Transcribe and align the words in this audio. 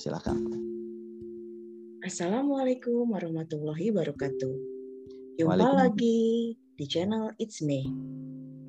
silakan. 0.00 0.40
Assalamualaikum 2.00 3.12
warahmatullahi 3.12 3.92
wabarakatuh. 3.92 4.56
Jumpa 5.36 5.76
lagi 5.76 6.56
di 6.56 6.84
channel 6.88 7.36
It's 7.36 7.60
Me. 7.60 7.84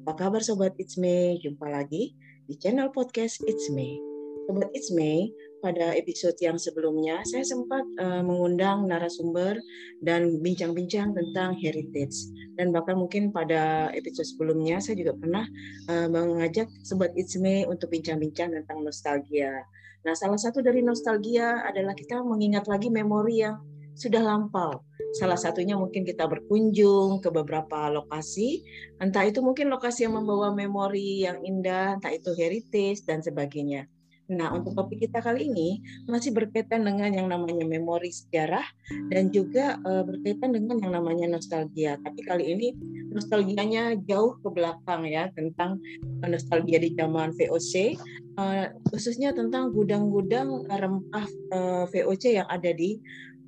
Apa 0.04 0.28
kabar 0.28 0.44
Sobat 0.44 0.76
It's 0.76 1.00
Me? 1.00 1.40
Jumpa 1.40 1.72
lagi 1.72 2.12
di 2.52 2.60
channel 2.60 2.92
podcast 2.92 3.40
It's 3.48 3.72
Me. 3.72 3.96
Sobat 4.44 4.76
It's 4.76 4.92
Me, 4.92 5.32
pada 5.62 5.94
episode 5.94 6.36
yang 6.42 6.58
sebelumnya 6.58 7.22
saya 7.24 7.46
sempat 7.46 7.86
uh, 8.02 8.26
mengundang 8.26 8.90
narasumber 8.90 9.62
dan 10.02 10.42
bincang-bincang 10.42 11.14
tentang 11.14 11.56
heritage 11.62 12.28
dan 12.60 12.74
bahkan 12.76 13.00
mungkin 13.00 13.32
pada 13.32 13.94
episode 13.96 14.28
sebelumnya 14.28 14.82
saya 14.84 15.00
juga 15.00 15.14
pernah 15.16 15.46
uh, 15.88 16.08
mengajak 16.12 16.68
sobat 16.84 17.16
Itsme 17.16 17.66
untuk 17.70 17.94
bincang-bincang 17.94 18.52
tentang 18.52 18.84
nostalgia. 18.84 19.64
Nah, 20.02 20.18
salah 20.18 20.38
satu 20.38 20.66
dari 20.66 20.82
nostalgia 20.82 21.62
adalah 21.62 21.94
kita 21.94 22.26
mengingat 22.26 22.66
lagi 22.66 22.90
memori 22.90 23.46
yang 23.46 23.62
sudah 23.94 24.24
lampau. 24.24 24.82
Salah 25.14 25.36
satunya 25.36 25.76
mungkin 25.76 26.08
kita 26.08 26.26
berkunjung 26.26 27.20
ke 27.20 27.30
beberapa 27.30 27.92
lokasi, 27.92 28.64
entah 28.98 29.28
itu 29.28 29.44
mungkin 29.44 29.68
lokasi 29.68 30.08
yang 30.08 30.16
membawa 30.16 30.56
memori 30.56 31.28
yang 31.28 31.44
indah, 31.44 32.00
entah 32.00 32.14
itu 32.16 32.32
heritage 32.34 33.04
dan 33.04 33.20
sebagainya. 33.20 33.86
Nah, 34.32 34.56
untuk 34.56 34.72
topik 34.80 35.04
kita 35.04 35.20
kali 35.20 35.52
ini 35.52 35.84
masih 36.08 36.32
berkaitan 36.32 36.88
dengan 36.88 37.12
yang 37.12 37.28
namanya 37.28 37.68
memori 37.68 38.16
sejarah 38.16 38.64
dan 39.12 39.28
juga 39.28 39.76
uh, 39.84 40.08
berkaitan 40.08 40.56
dengan 40.56 40.80
yang 40.80 40.96
namanya 40.96 41.36
nostalgia. 41.36 42.00
Tapi 42.00 42.24
kali 42.24 42.56
ini 42.56 42.72
nostalgianya 43.12 44.00
jauh 44.08 44.40
ke 44.40 44.48
belakang 44.48 45.04
ya 45.04 45.28
tentang 45.36 45.84
nostalgia 46.24 46.80
di 46.80 46.96
zaman 46.96 47.36
VOC, 47.36 48.00
uh, 48.40 48.72
khususnya 48.88 49.36
tentang 49.36 49.76
gudang-gudang 49.76 50.64
rempah 50.72 51.28
uh, 51.52 51.84
eh, 51.84 51.86
VOC 51.92 52.40
yang 52.40 52.48
ada 52.48 52.72
di 52.72 52.96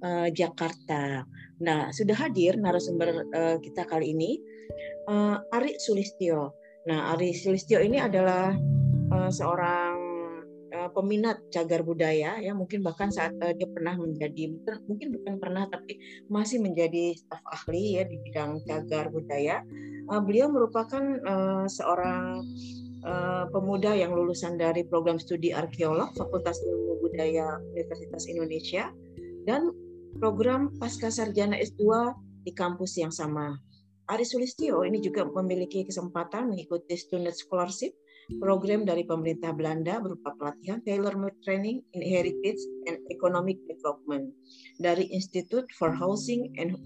uh, 0.04 0.28
Jakarta. 0.36 1.24
Nah, 1.64 1.96
sudah 1.96 2.28
hadir 2.28 2.60
narasumber 2.60 3.24
uh, 3.32 3.56
kita 3.64 3.88
kali 3.88 4.12
ini 4.12 4.36
uh, 5.08 5.40
Ari 5.56 5.80
Sulistyo. 5.80 6.52
Nah, 6.92 7.16
Ari 7.16 7.32
Sulistyo 7.32 7.80
ini 7.80 8.04
adalah 8.04 8.52
uh, 9.16 9.32
seorang 9.32 9.93
uh, 10.74 10.90
peminat 10.92 11.40
cagar 11.54 11.86
budaya 11.86 12.42
ya 12.42 12.52
mungkin 12.52 12.82
bahkan 12.82 13.14
saat 13.14 13.32
uh, 13.40 13.54
dia 13.54 13.70
pernah 13.70 13.96
menjadi 13.96 14.52
mungkin 14.90 15.14
bukan 15.16 15.38
pernah 15.38 15.70
tapi 15.70 16.02
masih 16.28 16.60
menjadi 16.60 17.14
staf 17.16 17.42
ahli 17.54 18.02
ya 18.02 18.04
di 18.10 18.18
bidang 18.20 18.66
cagar 18.66 19.14
budaya 19.14 19.62
uh, 20.10 20.22
beliau 20.22 20.50
merupakan 20.50 21.04
uh, 21.24 21.66
seorang 21.70 22.44
uh, 23.06 23.46
pemuda 23.54 23.94
yang 23.94 24.12
lulusan 24.12 24.58
dari 24.58 24.84
program 24.84 25.22
studi 25.22 25.54
arkeolog 25.54 26.12
Fakultas 26.18 26.60
Ilmu 26.66 27.00
Budaya 27.06 27.62
Universitas 27.78 28.26
Indonesia 28.26 28.90
dan 29.46 29.70
program 30.18 30.74
pasca 30.80 31.10
sarjana 31.10 31.58
S2 31.60 32.14
di 32.44 32.52
kampus 32.52 33.00
yang 33.00 33.12
sama. 33.12 33.56
Ari 34.12 34.28
Sulistyo 34.28 34.84
ini 34.84 35.00
juga 35.00 35.24
memiliki 35.24 35.88
kesempatan 35.88 36.52
mengikuti 36.52 37.00
student 37.00 37.32
scholarship 37.32 37.96
program 38.40 38.88
dari 38.88 39.04
pemerintah 39.04 39.52
Belanda 39.52 40.00
berupa 40.00 40.36
pelatihan 40.40 40.80
tailor-made 40.84 41.38
training 41.44 41.84
in 41.96 42.02
heritage 42.02 42.60
and 42.88 43.00
economic 43.12 43.60
development 43.68 44.32
dari 44.80 45.08
Institute 45.12 45.68
for 45.76 45.92
Housing 45.92 46.54
and 46.60 46.80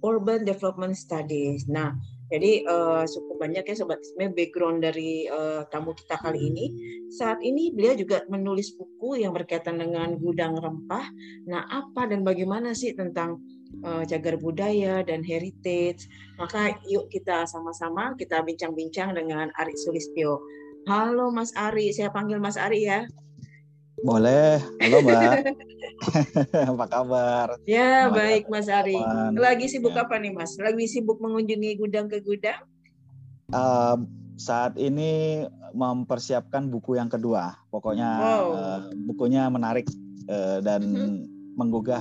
Urban 0.00 0.46
Development 0.48 0.96
Studies. 0.96 1.68
Nah, 1.68 1.92
jadi 2.30 2.62
uh, 2.62 3.02
cukup 3.10 3.42
banyak 3.42 3.66
ya 3.66 3.74
sobat 3.74 3.98
Isme 4.00 4.30
background 4.30 4.86
dari 4.86 5.26
uh, 5.26 5.66
tamu 5.68 5.92
kita 5.98 6.14
kali 6.22 6.38
ini. 6.38 6.66
Saat 7.10 7.42
ini 7.42 7.74
beliau 7.74 7.98
juga 7.98 8.22
menulis 8.30 8.70
buku 8.78 9.18
yang 9.18 9.34
berkaitan 9.34 9.82
dengan 9.82 10.14
gudang 10.14 10.54
rempah. 10.54 11.10
Nah, 11.50 11.66
apa 11.66 12.06
dan 12.06 12.22
bagaimana 12.22 12.70
sih 12.70 12.94
tentang 12.94 13.42
uh, 13.84 14.02
cagar 14.04 14.36
budaya 14.36 15.04
dan 15.04 15.24
heritage. 15.24 16.08
Maka 16.36 16.76
yuk 16.88 17.08
kita 17.12 17.44
sama-sama 17.48 18.16
kita 18.16 18.40
bincang-bincang 18.44 19.16
dengan 19.16 19.48
Ari 19.60 19.74
Sulistyo. 19.76 20.40
Halo 20.88 21.28
Mas 21.28 21.52
Ari, 21.56 21.92
saya 21.92 22.08
panggil 22.08 22.40
Mas 22.40 22.56
Ari 22.56 22.88
ya. 22.88 23.04
Boleh. 24.00 24.56
Halo 24.80 25.04
Mbak. 25.04 25.32
apa 26.72 26.84
kabar? 26.88 27.46
Ya, 27.68 28.08
Selamat 28.08 28.16
baik 28.16 28.44
Mas 28.48 28.68
Ari. 28.72 28.96
Lagi 29.36 29.66
sibuk 29.68 29.92
ya. 29.92 30.08
apa 30.08 30.16
nih 30.16 30.32
Mas? 30.32 30.56
Lagi 30.56 30.88
sibuk 30.88 31.20
mengunjungi 31.20 31.76
gudang 31.76 32.08
ke 32.08 32.24
gudang? 32.24 32.64
Uh, 33.52 34.00
saat 34.40 34.72
ini 34.80 35.44
mempersiapkan 35.76 36.72
buku 36.72 36.96
yang 36.96 37.12
kedua. 37.12 37.60
Pokoknya 37.68 38.08
wow. 38.16 38.46
uh, 38.56 38.80
bukunya 39.04 39.52
menarik 39.52 39.84
uh, 40.32 40.64
dan 40.64 40.80
mm 40.80 40.96
-hmm. 40.96 41.16
menggugah 41.60 42.00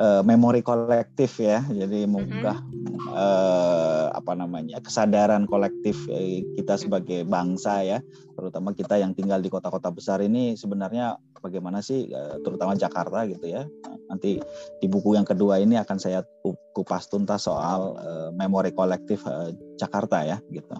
uh, 0.00 0.22
memori 0.24 0.64
kolektif 0.64 1.36
ya 1.38 1.60
jadi 1.68 2.08
menggugah 2.08 2.56
mm-hmm. 2.56 3.12
uh, 3.12 4.08
apa 4.16 4.32
namanya 4.32 4.80
kesadaran 4.80 5.44
kolektif 5.44 6.08
uh, 6.08 6.40
kita 6.56 6.80
sebagai 6.80 7.28
bangsa 7.28 7.84
ya 7.84 7.98
terutama 8.34 8.72
kita 8.72 8.96
yang 8.96 9.12
tinggal 9.12 9.38
di 9.38 9.52
kota-kota 9.52 9.92
besar 9.92 10.24
ini 10.24 10.56
sebenarnya 10.56 11.20
bagaimana 11.44 11.84
sih 11.84 12.08
uh, 12.08 12.40
terutama 12.40 12.72
Jakarta 12.74 13.28
gitu 13.28 13.44
ya 13.44 13.68
nanti 14.08 14.40
di 14.80 14.86
buku 14.88 15.14
yang 15.14 15.28
kedua 15.28 15.60
ini 15.60 15.76
akan 15.76 16.00
saya 16.00 16.24
kupas 16.72 17.06
tuntas 17.12 17.44
soal 17.44 18.00
uh, 18.00 18.28
memori 18.32 18.72
kolektif 18.72 19.22
uh, 19.28 19.52
Jakarta 19.76 20.24
ya 20.24 20.40
gitu. 20.50 20.74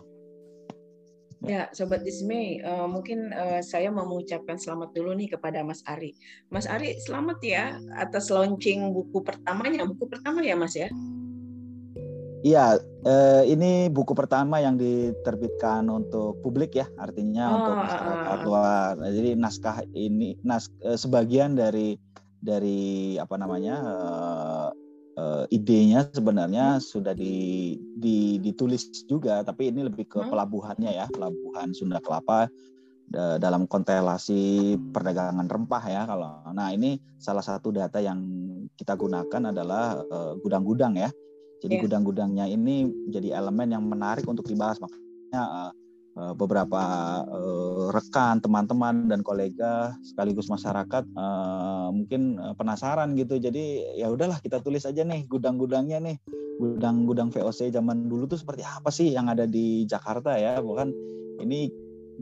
Ya, 1.40 1.72
Sobat 1.72 2.04
Dismay, 2.04 2.60
uh, 2.60 2.84
mungkin 2.84 3.32
uh, 3.32 3.64
saya 3.64 3.88
mau 3.88 4.04
mengucapkan 4.04 4.60
selamat 4.60 4.92
dulu 4.92 5.16
nih 5.16 5.32
kepada 5.32 5.64
Mas 5.64 5.80
Ari. 5.88 6.12
Mas 6.52 6.68
Ari, 6.68 7.00
selamat 7.00 7.40
ya 7.40 7.80
atas 7.96 8.28
launching 8.28 8.92
buku 8.92 9.24
pertamanya. 9.24 9.88
Buku 9.88 10.04
pertama 10.04 10.44
ya, 10.44 10.52
Mas 10.52 10.76
ya? 10.76 10.92
Iya, 12.44 12.80
uh, 13.08 13.44
ini 13.48 13.88
buku 13.88 14.12
pertama 14.12 14.60
yang 14.60 14.76
diterbitkan 14.76 15.88
untuk 15.88 16.40
publik 16.44 16.76
ya, 16.76 16.88
artinya 17.00 17.44
oh, 17.48 17.56
untuk 17.56 17.74
masyarakat 17.88 18.36
uh, 18.36 18.44
luar. 18.44 18.92
Jadi 19.00 19.30
naskah 19.36 19.76
ini 19.96 20.36
nas 20.44 20.68
uh, 20.84 20.96
sebagian 20.96 21.56
dari 21.56 21.96
dari 22.40 23.16
apa 23.20 23.36
namanya 23.36 23.76
uh, 23.80 24.68
uh, 25.16 25.44
idenya 25.50 26.06
sebenarnya 26.12 26.78
hmm. 26.78 26.82
sudah 26.82 27.14
di, 27.16 27.74
di, 27.96 28.38
ditulis 28.38 28.86
juga, 29.08 29.42
tapi 29.42 29.72
ini 29.72 29.86
lebih 29.86 30.06
ke 30.06 30.20
hmm. 30.20 30.30
pelabuhannya 30.30 30.90
ya, 30.94 31.06
pelabuhan 31.10 31.72
Sunda 31.72 31.98
Kelapa 31.98 32.50
dalam 33.10 33.66
konstelasi 33.66 34.78
perdagangan 34.94 35.50
rempah 35.50 35.82
ya 35.82 36.06
kalau 36.06 36.46
nah 36.54 36.70
ini 36.70 36.94
salah 37.18 37.42
satu 37.42 37.74
data 37.74 37.98
yang 37.98 38.22
kita 38.78 38.94
gunakan 38.94 39.50
adalah 39.50 39.98
uh, 39.98 40.38
gudang-gudang 40.38 40.94
ya 40.94 41.10
jadi 41.58 41.74
yeah. 41.74 41.82
gudang-gudangnya 41.82 42.46
ini 42.46 42.86
jadi 43.10 43.34
elemen 43.42 43.74
yang 43.74 43.82
menarik 43.82 44.22
untuk 44.30 44.46
dibahas 44.46 44.78
makanya 44.78 45.42
uh, 45.42 45.70
Eh, 46.10 46.34
beberapa 46.34 46.82
uh, 47.22 47.86
rekan, 47.94 48.42
teman-teman 48.42 49.06
dan 49.06 49.22
kolega 49.22 49.94
sekaligus 50.02 50.50
masyarakat 50.50 51.06
uh, 51.14 51.94
mungkin 51.94 52.34
penasaran 52.58 53.14
gitu. 53.14 53.38
Jadi 53.38 53.94
ya 53.94 54.10
udahlah 54.10 54.42
kita 54.42 54.58
tulis 54.58 54.82
aja 54.90 55.06
nih 55.06 55.30
gudang-gudangnya 55.30 56.02
nih. 56.02 56.18
Gudang-gudang 56.58 57.30
VOC 57.30 57.70
zaman 57.70 58.10
dulu 58.10 58.26
tuh 58.26 58.42
seperti 58.42 58.66
apa 58.66 58.90
sih 58.90 59.14
yang 59.14 59.30
ada 59.30 59.46
di 59.46 59.86
Jakarta 59.86 60.34
ya? 60.34 60.58
Bukan 60.58 60.90
ini 61.46 61.70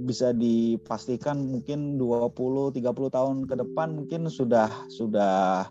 bisa 0.05 0.37
dipastikan 0.37 1.41
mungkin 1.49 1.97
20 1.97 2.77
30 2.77 2.85
tahun 2.93 3.37
ke 3.49 3.55
depan 3.57 3.89
mungkin 3.99 4.29
sudah 4.29 4.69
sudah 4.93 5.65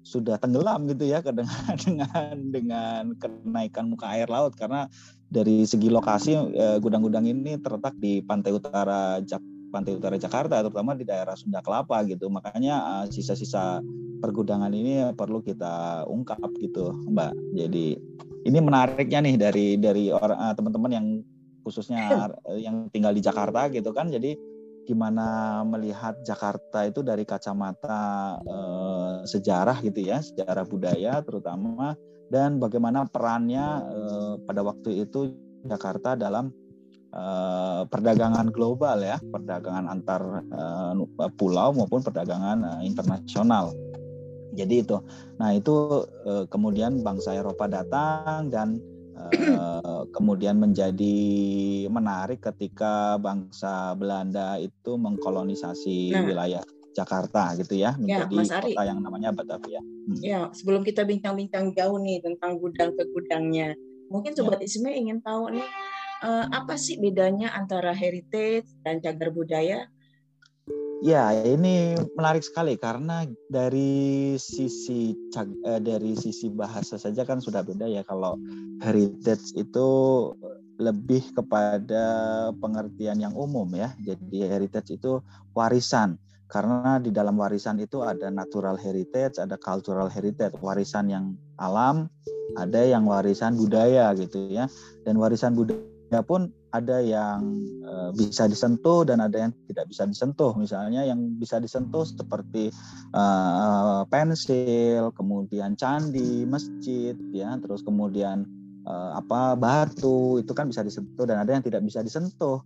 sudah 0.00 0.40
tenggelam 0.40 0.88
gitu 0.88 1.06
ya 1.06 1.20
dengan 1.28 1.76
dengan 1.76 2.34
dengan 2.50 3.02
kenaikan 3.20 3.92
muka 3.92 4.10
air 4.10 4.26
laut 4.26 4.56
karena 4.56 4.88
dari 5.30 5.62
segi 5.62 5.86
lokasi 5.86 6.34
eh, 6.34 6.78
gudang-gudang 6.82 7.24
ini 7.24 7.54
terletak 7.62 7.94
di 8.02 8.18
pantai 8.20 8.50
utara 8.50 9.22
Jak 9.22 9.40
pantai 9.70 9.94
utara 9.94 10.18
Jakarta 10.18 10.66
terutama 10.66 10.98
di 10.98 11.06
daerah 11.06 11.38
Sunda 11.38 11.62
Kelapa 11.62 12.02
gitu. 12.02 12.26
Makanya 12.26 13.06
eh, 13.06 13.14
sisa-sisa 13.14 13.78
pergudangan 14.18 14.74
ini 14.74 15.14
perlu 15.14 15.38
kita 15.40 16.04
ungkap 16.10 16.50
gitu 16.58 16.90
Mbak. 17.06 17.32
Jadi 17.54 17.86
ini 18.50 18.58
menariknya 18.58 19.22
nih 19.22 19.36
dari 19.38 19.66
dari 19.78 20.10
orang 20.10 20.50
eh, 20.50 20.54
teman-teman 20.58 20.92
yang 20.92 21.06
khususnya 21.62 22.26
yang 22.56 22.90
tinggal 22.90 23.14
di 23.14 23.22
Jakarta 23.22 23.70
gitu 23.70 23.94
kan. 23.94 24.10
Jadi 24.10 24.34
gimana 24.90 25.60
melihat 25.62 26.18
Jakarta 26.26 26.82
itu 26.82 27.06
dari 27.06 27.22
kacamata 27.22 28.34
eh, 28.42 29.16
sejarah 29.22 29.78
gitu 29.86 30.02
ya 30.02 30.18
sejarah 30.18 30.66
budaya 30.66 31.22
terutama 31.22 31.94
dan 32.30 32.62
bagaimana 32.62 33.04
perannya 33.10 33.66
uh, 33.90 34.34
pada 34.46 34.62
waktu 34.62 35.02
itu 35.02 35.34
Jakarta 35.66 36.14
dalam 36.14 36.54
uh, 37.12 37.82
perdagangan 37.90 38.54
global 38.54 39.02
ya, 39.02 39.18
perdagangan 39.18 39.90
antar 39.90 40.46
uh, 40.54 40.94
pulau 41.34 41.74
maupun 41.74 42.00
perdagangan 42.00 42.58
uh, 42.62 42.80
internasional. 42.86 43.74
Jadi 44.54 44.82
itu. 44.82 44.98
Nah, 45.38 45.54
itu 45.54 46.06
uh, 46.26 46.46
kemudian 46.50 47.02
bangsa 47.02 47.34
Eropa 47.34 47.70
datang 47.70 48.50
dan 48.50 48.82
uh, 49.14 50.02
kemudian 50.10 50.58
menjadi 50.58 51.18
menarik 51.86 52.42
ketika 52.42 53.18
bangsa 53.18 53.94
Belanda 53.94 54.58
itu 54.58 54.98
mengkolonisasi 54.98 56.14
nah. 56.14 56.24
wilayah 56.26 56.64
Jakarta 56.90 57.54
gitu 57.54 57.78
ya, 57.78 57.94
ya 58.02 58.26
menjadi 58.26 58.34
ya, 58.34 58.58
kota 58.60 58.82
yang 58.82 58.98
namanya 58.98 59.30
Batavia. 59.30 59.80
Hmm. 59.80 60.18
Ya, 60.20 60.40
sebelum 60.50 60.82
kita 60.82 61.06
bincang-bincang 61.06 61.70
jauh 61.74 61.98
nih 62.02 62.18
tentang 62.18 62.58
gudang 62.58 62.92
ke 62.98 63.06
gudangnya, 63.14 63.78
mungkin 64.10 64.34
ya. 64.34 64.36
sobat 64.42 64.58
ya. 64.58 64.66
Isme 64.66 64.90
ingin 64.90 65.22
tahu 65.22 65.54
nih 65.54 65.68
uh, 66.26 66.46
apa 66.50 66.74
sih 66.74 66.98
bedanya 66.98 67.54
antara 67.54 67.94
heritage 67.94 68.66
dan 68.82 68.98
cagar 68.98 69.30
budaya 69.30 69.86
Ya, 71.00 71.32
ini 71.32 71.96
menarik 72.12 72.44
sekali 72.44 72.76
karena 72.76 73.24
dari 73.48 74.36
sisi 74.36 75.16
uh, 75.32 75.80
dari 75.80 76.12
sisi 76.12 76.52
bahasa 76.52 77.00
saja 77.00 77.24
kan 77.24 77.40
sudah 77.40 77.64
beda 77.64 77.88
ya. 77.88 78.04
Kalau 78.04 78.36
heritage 78.84 79.56
itu 79.56 79.88
lebih 80.76 81.24
kepada 81.32 82.04
pengertian 82.60 83.16
yang 83.16 83.32
umum 83.32 83.64
ya. 83.72 83.96
Jadi 84.04 84.44
heritage 84.44 85.00
itu 85.00 85.24
warisan. 85.56 86.20
Karena 86.50 86.98
di 86.98 87.14
dalam 87.14 87.38
warisan 87.38 87.78
itu 87.78 88.02
ada 88.02 88.26
natural 88.28 88.74
heritage, 88.74 89.38
ada 89.38 89.54
cultural 89.54 90.10
heritage, 90.10 90.58
warisan 90.58 91.06
yang 91.06 91.38
alam, 91.62 92.10
ada 92.58 92.82
yang 92.82 93.06
warisan 93.06 93.54
budaya 93.54 94.10
gitu 94.18 94.50
ya. 94.50 94.66
Dan 95.06 95.16
warisan 95.22 95.54
budaya 95.54 95.86
ya 96.10 96.26
pun 96.26 96.50
ada 96.74 96.98
yang 96.98 97.62
uh, 97.86 98.10
bisa 98.14 98.50
disentuh 98.50 99.06
dan 99.06 99.22
ada 99.22 99.46
yang 99.46 99.54
tidak 99.70 99.86
bisa 99.86 100.02
disentuh. 100.06 100.50
Misalnya 100.58 101.06
yang 101.06 101.38
bisa 101.38 101.62
disentuh 101.62 102.02
seperti 102.02 102.74
uh, 103.14 104.02
pensil, 104.10 105.14
kemudian 105.14 105.78
candi, 105.78 106.46
masjid, 106.46 107.14
ya, 107.30 107.54
terus 107.62 107.86
kemudian 107.86 108.42
uh, 108.86 109.18
apa 109.18 109.54
batu 109.54 110.42
itu 110.42 110.50
kan 110.50 110.66
bisa 110.70 110.82
disentuh 110.82 111.26
dan 111.26 111.42
ada 111.42 111.54
yang 111.54 111.64
tidak 111.64 111.82
bisa 111.86 112.02
disentuh 112.02 112.62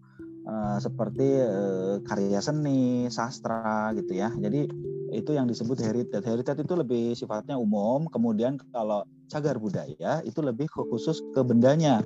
uh, 0.47 0.79
seperti 0.81 1.41
uh, 1.41 2.01
karya 2.05 2.41
seni, 2.41 3.09
sastra 3.09 3.93
gitu 3.97 4.13
ya. 4.17 4.33
Jadi 4.33 4.69
itu 5.15 5.31
yang 5.31 5.47
disebut 5.47 5.79
heritage. 5.81 6.27
Heritage 6.27 6.67
itu 6.67 6.75
lebih 6.75 7.05
sifatnya 7.15 7.55
umum. 7.57 8.11
Kemudian 8.11 8.59
kalau 8.73 9.07
cagar 9.31 9.57
budaya 9.59 10.21
itu 10.27 10.41
lebih 10.43 10.67
khusus 10.71 11.23
ke 11.33 11.41
bendanya 11.41 12.03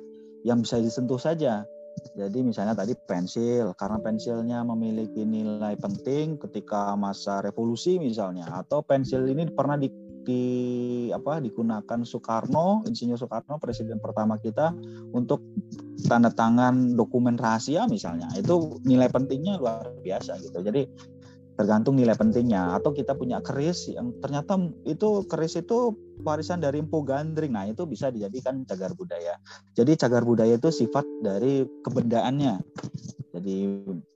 yang 0.47 0.63
bisa 0.63 0.79
disentuh 0.79 1.19
saja. 1.19 1.65
Jadi 2.15 2.39
misalnya 2.47 2.77
tadi 2.77 2.95
pensil, 2.95 3.75
karena 3.75 3.99
pensilnya 3.99 4.63
memiliki 4.63 5.27
nilai 5.27 5.75
penting 5.75 6.39
ketika 6.39 6.95
masa 6.95 7.43
revolusi 7.43 7.99
misalnya, 7.99 8.47
atau 8.47 8.79
pensil 8.79 9.27
ini 9.27 9.51
pernah 9.51 9.75
di, 9.75 9.91
di 10.23 10.43
apa 11.11 11.43
digunakan 11.43 11.99
Soekarno, 12.07 12.87
Insinyur 12.87 13.19
Soekarno 13.19 13.59
presiden 13.59 13.99
pertama 13.99 14.39
kita 14.39 14.71
untuk 15.11 15.43
tanda 16.09 16.33
tangan 16.33 16.97
dokumen 16.97 17.37
rahasia 17.37 17.85
misalnya, 17.85 18.27
itu 18.33 18.81
nilai 18.83 19.07
pentingnya 19.07 19.61
luar 19.61 19.93
biasa 20.01 20.41
gitu. 20.41 20.59
Jadi 20.65 20.89
tergantung 21.59 21.99
nilai 21.99 22.15
pentingnya. 22.15 22.79
Atau 22.79 22.95
kita 22.95 23.11
punya 23.19 23.43
keris 23.43 23.91
yang 23.91 24.15
ternyata 24.23 24.55
itu 24.87 25.27
keris 25.27 25.59
itu 25.59 25.91
warisan 26.23 26.63
dari 26.63 26.79
Empu 26.79 27.03
Gandring. 27.03 27.51
Nah 27.51 27.67
itu 27.67 27.83
bisa 27.83 28.07
dijadikan 28.07 28.63
cagar 28.63 28.95
budaya. 28.95 29.35
Jadi 29.75 29.99
cagar 29.99 30.23
budaya 30.23 30.55
itu 30.55 30.71
sifat 30.71 31.03
dari 31.19 31.67
kebendaannya. 31.83 32.63
Jadi 33.35 33.57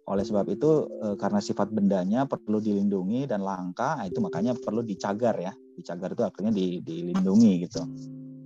oleh 0.07 0.23
sebab 0.23 0.47
itu 0.47 0.87
e, 1.03 1.07
karena 1.19 1.39
sifat 1.43 1.71
bendanya 1.71 2.23
perlu 2.27 2.59
dilindungi 2.59 3.23
dan 3.23 3.39
langka 3.39 3.99
nah 3.99 4.07
itu 4.07 4.23
makanya 4.23 4.55
perlu 4.55 4.79
dicagar 4.79 5.35
ya. 5.35 5.51
Dicagar 5.75 6.15
itu 6.15 6.23
akhirnya 6.23 6.55
dilindungi 6.79 7.67
gitu. 7.67 7.83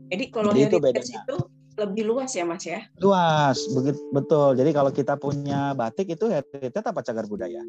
Jadi 0.09 0.25
kalau 0.33 0.57
jadi 0.57 0.73
itu 0.73 0.77
bedanya. 0.81 1.21
itu 1.21 1.37
lebih 1.77 2.03
luas 2.09 2.33
ya 2.33 2.43
mas 2.43 2.65
ya? 2.65 2.81
Luas 2.97 3.57
begitu 3.71 4.01
betul. 4.09 4.57
Jadi 4.57 4.71
kalau 4.73 4.91
kita 4.91 5.13
punya 5.15 5.77
batik 5.77 6.09
itu 6.09 6.25
heritage 6.25 6.81
apa 6.81 7.01
cagar 7.05 7.29
budaya. 7.29 7.61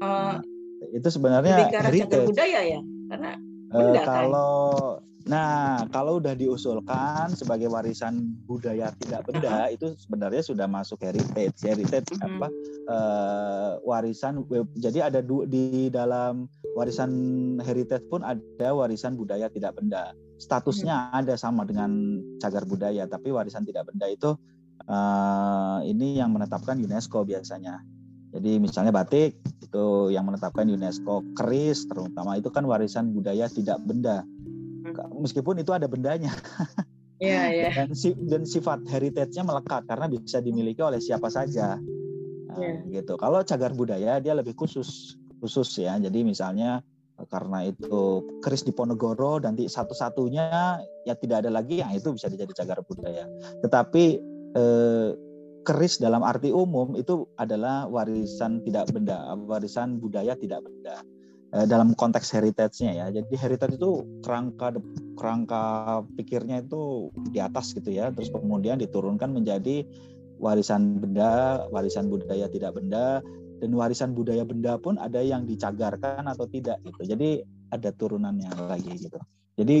Uh, 0.00 0.40
itu 0.96 1.08
sebenarnya 1.12 1.68
heritage. 1.68 2.24
budaya 2.24 2.60
ya? 2.64 2.80
Karena 3.12 3.32
uh, 3.76 3.94
kalau 4.04 4.60
kan? 4.96 5.06
nah 5.28 5.84
kalau 5.92 6.16
udah 6.16 6.32
diusulkan 6.32 7.36
sebagai 7.36 7.68
warisan 7.68 8.32
budaya 8.48 8.96
tidak 8.96 9.28
benda 9.28 9.52
uh 9.52 9.56
-huh. 9.68 9.76
itu 9.76 9.86
sebenarnya 10.00 10.40
sudah 10.40 10.64
masuk 10.64 11.04
heritage. 11.04 11.60
Heritage 11.60 12.08
uh 12.16 12.24
-huh. 12.24 12.28
apa? 12.40 12.48
Uh, 12.88 13.70
warisan 13.84 14.40
jadi 14.80 15.12
ada 15.12 15.20
du, 15.20 15.44
di 15.44 15.92
dalam 15.92 16.48
warisan 16.72 17.12
heritage 17.60 18.08
pun 18.08 18.24
ada 18.24 18.72
warisan 18.72 19.20
budaya 19.20 19.52
tidak 19.52 19.76
benda 19.76 20.16
statusnya 20.38 20.94
uh 20.94 21.04
-huh. 21.12 21.18
ada 21.22 21.34
sama 21.34 21.66
dengan 21.66 22.22
cagar 22.38 22.64
budaya 22.64 23.04
tapi 23.10 23.34
warisan 23.34 23.66
tidak 23.66 23.90
benda 23.90 24.06
itu 24.06 24.30
uh, 24.86 25.78
ini 25.82 26.18
yang 26.18 26.30
menetapkan 26.30 26.78
UNESCO 26.78 27.26
biasanya 27.26 27.82
jadi 28.28 28.60
misalnya 28.60 28.92
batik 28.92 29.40
itu 29.64 30.12
yang 30.12 30.28
menetapkan 30.28 30.68
UNESCO, 30.68 31.24
keris 31.32 31.88
terutama 31.88 32.36
itu 32.36 32.52
kan 32.52 32.64
warisan 32.68 33.12
budaya 33.16 33.48
tidak 33.48 33.80
benda. 33.84 34.24
Hmm. 34.84 35.24
Meskipun 35.24 35.60
itu 35.60 35.72
ada 35.72 35.88
bendanya. 35.88 36.32
Iya, 37.18 37.42
iya. 37.50 37.70
Dan, 37.74 37.90
dan 38.30 38.46
sifat 38.46 38.86
heritage-nya 38.86 39.42
melekat 39.42 39.90
karena 39.90 40.06
bisa 40.06 40.38
dimiliki 40.38 40.78
oleh 40.78 41.02
siapa 41.02 41.26
saja. 41.26 41.74
Nah, 41.74 42.62
yeah. 42.62 42.78
gitu. 42.94 43.18
Kalau 43.18 43.42
cagar 43.42 43.74
budaya 43.74 44.22
dia 44.22 44.38
lebih 44.38 44.54
khusus, 44.54 45.18
khusus 45.42 45.66
ya. 45.82 45.98
Jadi 45.98 46.22
misalnya 46.22 46.78
karena 47.26 47.66
itu 47.66 48.22
keris 48.38 48.62
di 48.62 48.70
Ponegoro 48.70 49.42
nanti 49.42 49.66
satu-satunya 49.66 50.78
ya 51.02 51.14
tidak 51.18 51.42
ada 51.42 51.50
lagi 51.50 51.82
yang 51.82 51.90
itu 51.90 52.14
bisa 52.14 52.30
dijadi 52.30 52.54
cagar 52.54 52.78
budaya. 52.86 53.26
Tetapi 53.58 54.04
eh, 54.54 55.10
keris 55.66 55.98
dalam 55.98 56.22
arti 56.22 56.54
umum 56.54 56.94
itu 56.94 57.26
adalah 57.34 57.90
warisan 57.90 58.62
tidak 58.62 58.94
benda, 58.94 59.34
warisan 59.34 59.98
budaya 59.98 60.38
tidak 60.38 60.62
benda 60.62 61.02
eh, 61.58 61.66
dalam 61.66 61.98
konteks 61.98 62.30
heritage-nya 62.30 62.94
ya. 62.94 63.06
Jadi 63.10 63.34
heritage 63.34 63.74
itu 63.82 64.06
kerangka 64.22 64.78
kerangka 65.18 65.62
pikirnya 66.14 66.62
itu 66.62 67.10
di 67.34 67.42
atas 67.42 67.74
gitu 67.74 67.90
ya. 67.90 68.14
Terus 68.14 68.30
kemudian 68.30 68.78
diturunkan 68.78 69.34
menjadi 69.34 69.82
warisan 70.38 71.02
benda, 71.02 71.66
warisan 71.74 72.06
budaya 72.06 72.46
tidak 72.46 72.78
benda 72.78 73.18
dan 73.58 73.70
warisan 73.74 74.14
budaya 74.14 74.46
benda 74.46 74.78
pun 74.78 74.96
ada 74.96 75.18
yang 75.20 75.44
dicagarkan 75.44 76.24
atau 76.26 76.46
tidak 76.46 76.78
gitu. 76.86 77.02
Jadi 77.04 77.42
ada 77.74 77.90
turunannya 77.92 78.50
lagi 78.70 78.94
gitu. 78.96 79.18
Jadi 79.58 79.78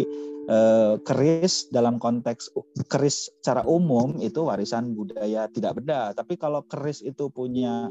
eh, 0.50 0.94
keris 1.06 1.70
dalam 1.70 2.02
konteks 2.02 2.50
keris 2.90 3.30
secara 3.38 3.62
umum 3.62 4.18
itu 4.18 4.42
warisan 4.42 4.92
budaya 4.92 5.46
tidak 5.48 5.78
benda. 5.78 6.10
Tapi 6.12 6.34
kalau 6.34 6.66
keris 6.66 7.00
itu 7.06 7.30
punya 7.30 7.86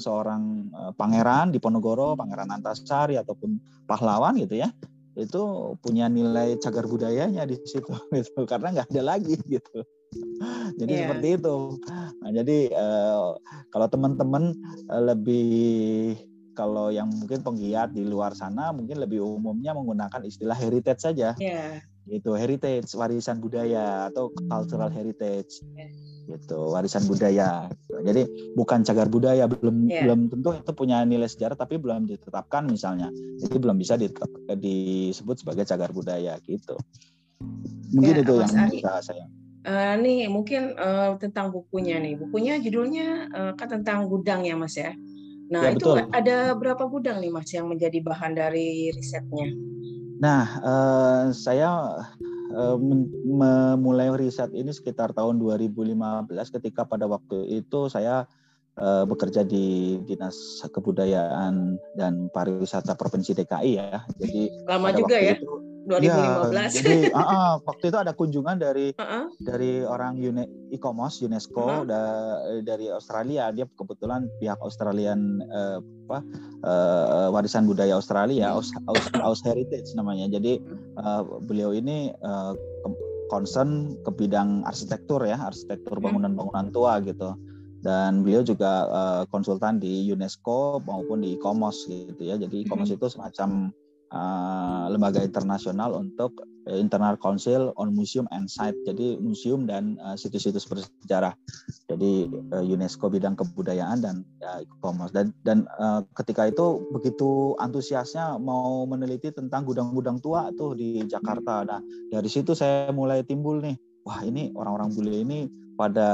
seorang 0.00 0.68
eh, 0.72 0.92
pangeran 0.96 1.52
di 1.52 1.60
Ponorogo, 1.60 2.16
pangeran 2.16 2.48
Antasari 2.48 3.20
ataupun 3.20 3.60
pahlawan 3.84 4.40
gitu 4.40 4.56
ya, 4.60 4.72
itu 5.14 5.74
punya 5.78 6.10
nilai 6.10 6.58
cagar 6.58 6.90
budayanya 6.90 7.46
di 7.46 7.60
situ 7.62 7.92
gitu 8.16 8.42
karena 8.48 8.74
nggak 8.74 8.88
ada 8.90 9.02
lagi 9.14 9.36
gitu. 9.46 9.84
Jadi 10.80 10.92
yeah. 10.92 11.02
seperti 11.06 11.28
itu. 11.38 11.56
Nah, 12.22 12.30
jadi 12.32 12.58
eh, 12.72 13.28
kalau 13.70 13.86
teman-teman 13.86 14.56
eh, 14.90 15.02
lebih 15.02 16.16
kalau 16.54 16.88
yang 16.88 17.10
mungkin 17.10 17.42
penggiat 17.42 17.90
di 17.92 18.06
luar 18.06 18.32
sana 18.32 18.70
mungkin 18.70 19.02
lebih 19.02 19.20
umumnya 19.20 19.74
menggunakan 19.74 20.22
istilah 20.24 20.54
heritage 20.56 21.02
saja. 21.02 21.34
Yeah. 21.36 21.82
Itu 22.06 22.36
heritage, 22.36 22.88
warisan 22.94 23.42
budaya 23.42 24.08
atau 24.08 24.30
cultural 24.48 24.88
heritage. 24.88 25.60
Yeah. 25.74 25.90
Gitu, 26.24 26.56
warisan 26.56 27.04
budaya. 27.04 27.68
Jadi 27.90 28.54
bukan 28.56 28.80
cagar 28.86 29.12
budaya, 29.12 29.44
belum 29.44 29.90
yeah. 29.90 30.08
belum 30.08 30.32
tentu 30.32 30.56
itu 30.56 30.72
punya 30.72 31.04
nilai 31.04 31.28
sejarah 31.28 31.58
tapi 31.58 31.76
belum 31.76 32.08
ditetapkan 32.08 32.64
misalnya. 32.70 33.12
Jadi 33.44 33.56
belum 33.60 33.76
bisa 33.76 33.98
disebut 34.56 35.36
sebagai 35.44 35.68
cagar 35.68 35.92
budaya 35.92 36.38
gitu. 36.46 36.78
Mungkin 37.92 38.14
yeah, 38.14 38.24
itu 38.24 38.34
yang 38.40 38.52
bisa 38.72 38.92
saya. 39.04 39.26
Uh, 39.64 39.96
nih 39.96 40.28
mungkin 40.28 40.76
uh, 40.76 41.16
tentang 41.16 41.48
bukunya 41.48 41.96
nih. 41.96 42.20
Bukunya 42.20 42.60
judulnya 42.60 43.32
uh, 43.32 43.52
kan 43.56 43.80
tentang 43.80 44.12
gudang 44.12 44.44
ya 44.44 44.54
Mas 44.60 44.76
ya. 44.76 44.92
Nah, 45.48 45.68
ya, 45.68 45.76
itu 45.76 45.88
betul. 45.88 46.08
ada 46.12 46.52
berapa 46.52 46.84
gudang 46.88 47.20
nih 47.20 47.32
Mas 47.32 47.48
yang 47.52 47.68
menjadi 47.68 48.00
bahan 48.04 48.36
dari 48.36 48.92
risetnya? 48.92 49.48
Nah, 50.20 50.44
uh, 50.60 51.24
saya 51.32 52.00
uh, 52.52 52.76
memulai 53.24 54.08
riset 54.16 54.52
ini 54.56 54.72
sekitar 54.72 55.12
tahun 55.12 55.36
2015 55.40 56.28
ketika 56.60 56.84
pada 56.88 57.04
waktu 57.04 57.60
itu 57.60 57.88
saya 57.92 58.24
uh, 58.80 59.04
bekerja 59.04 59.44
di 59.44 59.98
Dinas 60.06 60.64
Kebudayaan 60.64 61.76
dan 61.98 62.28
Pariwisata 62.32 62.96
Provinsi 62.96 63.36
DKI 63.36 63.72
ya. 63.76 64.00
Jadi 64.16 64.48
lama 64.64 64.88
juga 64.94 65.16
ya. 65.18 65.36
Itu, 65.36 65.73
2015. 65.84 66.52
Ya, 66.52 66.64
jadi 66.80 66.96
uh, 67.12 67.20
uh, 67.36 67.52
waktu 67.68 67.84
itu 67.92 67.98
ada 68.00 68.12
kunjungan 68.16 68.56
dari 68.56 68.96
uh 68.96 69.02
-uh. 69.04 69.24
dari 69.44 69.84
orang 69.84 70.16
Une, 70.16 70.48
ICOMOS 70.72 71.20
UNESCO 71.24 71.60
uh 71.60 71.68
-huh. 71.68 71.82
da, 71.84 72.00
dari 72.64 72.88
Australia. 72.88 73.52
Dia 73.52 73.68
kebetulan 73.76 74.26
pihak 74.40 74.58
Australian 74.64 75.44
uh, 75.52 75.78
apa 76.08 76.18
uh, 76.64 77.28
warisan 77.32 77.64
budaya 77.64 77.96
Australia, 77.96 78.52
Aus, 78.52 78.72
Aus, 78.88 79.04
Aus 79.20 79.40
Heritage 79.44 79.92
namanya. 79.96 80.28
Jadi 80.32 80.60
uh, 81.00 81.24
beliau 81.44 81.72
ini 81.76 82.12
uh, 82.24 82.56
concern 83.32 83.96
ke 84.04 84.10
bidang 84.12 84.64
arsitektur 84.68 85.24
ya, 85.24 85.40
arsitektur 85.40 86.00
bangunan-bangunan 86.00 86.72
tua 86.72 87.00
gitu. 87.04 87.36
dan 87.84 88.24
beliau 88.24 88.40
juga 88.40 88.88
uh, 88.88 89.22
konsultan 89.28 89.76
di 89.76 90.08
UNESCO 90.08 90.80
maupun 90.88 91.20
di 91.20 91.36
ICOMOS 91.36 91.84
gitu 91.84 92.22
ya. 92.24 92.40
Jadi 92.40 92.64
ICOMOS 92.64 92.88
mm 92.88 92.96
-hmm. 92.96 93.04
itu 93.04 93.06
semacam 93.12 93.48
uh, 94.14 94.86
lembaga 94.86 95.20
internasional 95.20 95.98
untuk 95.98 96.46
uh, 96.70 96.78
Internal 96.78 97.18
Council 97.18 97.74
on 97.74 97.90
Museum 97.90 98.30
and 98.30 98.46
Site. 98.46 98.78
Jadi 98.86 99.18
museum 99.18 99.66
dan 99.66 99.98
situs-situs 100.14 100.64
uh, 100.70 100.78
bersejarah. 100.78 101.34
Jadi 101.90 102.30
uh, 102.54 102.62
UNESCO 102.62 103.10
bidang 103.10 103.34
kebudayaan 103.34 103.98
dan 104.00 104.22
ICOMOS. 104.40 105.10
Dan 105.10 105.34
dan 105.42 105.66
uh, 105.76 106.06
ketika 106.14 106.46
itu 106.46 106.86
begitu 106.94 107.58
antusiasnya 107.58 108.38
mau 108.38 108.86
meneliti 108.86 109.34
tentang 109.34 109.66
gudang-gudang 109.66 110.22
tua 110.22 110.54
tuh 110.54 110.78
di 110.78 111.02
Jakarta. 111.04 111.66
Nah 111.66 111.82
dari 112.08 112.30
situ 112.30 112.54
saya 112.54 112.94
mulai 112.94 113.26
timbul 113.26 113.58
nih. 113.58 113.76
Wah 114.04 114.20
ini 114.22 114.52
orang-orang 114.54 114.92
bule 114.92 115.14
ini 115.24 115.48
pada 115.74 116.08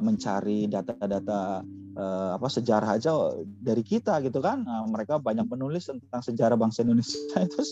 mencari 0.00 0.64
data-data 0.70 1.60
uh, 1.94 2.36
apa 2.36 2.46
sejarah 2.50 2.98
aja 2.98 3.10
dari 3.42 3.82
kita 3.82 4.20
gitu 4.22 4.38
kan. 4.42 4.62
Nah, 4.66 4.86
mereka 4.86 5.18
banyak 5.18 5.46
menulis 5.46 5.88
tentang 5.88 6.22
sejarah 6.22 6.58
bangsa 6.58 6.82
Indonesia. 6.82 7.18
Itu 7.46 7.62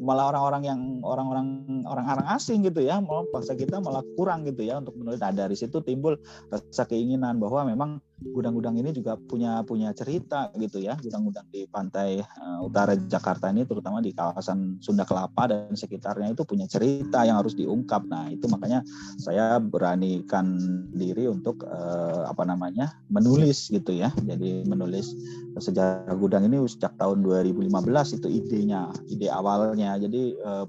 malah 0.00 0.34
orang-orang 0.34 0.62
yang 0.66 0.80
orang-orang 1.02 1.46
orang-orang 1.86 2.26
asing 2.34 2.64
gitu 2.66 2.82
ya. 2.82 2.98
Malah 3.02 3.26
bangsa 3.30 3.54
kita 3.54 3.82
malah 3.82 4.02
kurang 4.14 4.46
gitu 4.46 4.64
ya 4.66 4.80
untuk 4.80 4.96
menulis. 4.98 5.18
Nah 5.20 5.34
dari 5.34 5.54
situ 5.58 5.82
timbul 5.82 6.18
rasa 6.50 6.86
keinginan 6.86 7.38
bahwa 7.42 7.66
memang 7.66 7.90
gudang-gudang 8.16 8.80
ini 8.80 8.96
juga 8.96 9.20
punya 9.20 9.60
punya 9.62 9.92
cerita 9.92 10.48
gitu 10.56 10.80
ya. 10.80 10.96
Gudang-gudang 10.96 11.44
di 11.52 11.68
pantai 11.68 12.20
uh, 12.20 12.64
utara 12.64 12.96
Jakarta 12.96 13.52
ini 13.52 13.68
terutama 13.68 14.00
di 14.00 14.16
kawasan 14.16 14.80
Sunda 14.80 15.04
Kelapa 15.04 15.52
dan 15.52 15.76
sekitarnya 15.76 16.32
itu 16.32 16.42
punya 16.48 16.64
cerita 16.64 17.22
yang 17.28 17.36
harus 17.36 17.52
diungkap. 17.52 18.08
Nah 18.08 18.32
itu 18.32 18.48
makanya 18.48 18.80
saya 19.20 19.60
beranikan 19.60 20.56
diri 20.96 21.28
untuk 21.28 21.64
uh, 21.68 22.24
apa 22.24 22.48
namanya 22.48 22.96
menulis 23.12 23.68
gitu 23.68 23.92
ya. 23.92 24.08
Jadi 24.24 24.64
menulis 24.64 25.12
sejarah 25.60 26.16
gudang 26.16 26.48
ini 26.48 26.60
sejak 26.64 26.96
tahun 26.96 27.20
2015 27.20 27.68
itu 28.16 28.28
idenya 28.32 28.88
ide 29.12 29.28
awalnya. 29.28 30.00
Jadi 30.00 30.36
uh, 30.40 30.64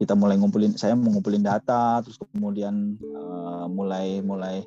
kita 0.00 0.16
mulai 0.16 0.40
ngumpulin 0.40 0.74
saya 0.80 0.96
mengumpulin 0.96 1.44
data 1.44 2.00
terus 2.00 2.16
kemudian 2.32 2.96
uh, 3.14 3.68
mulai 3.68 4.24
mulai 4.24 4.64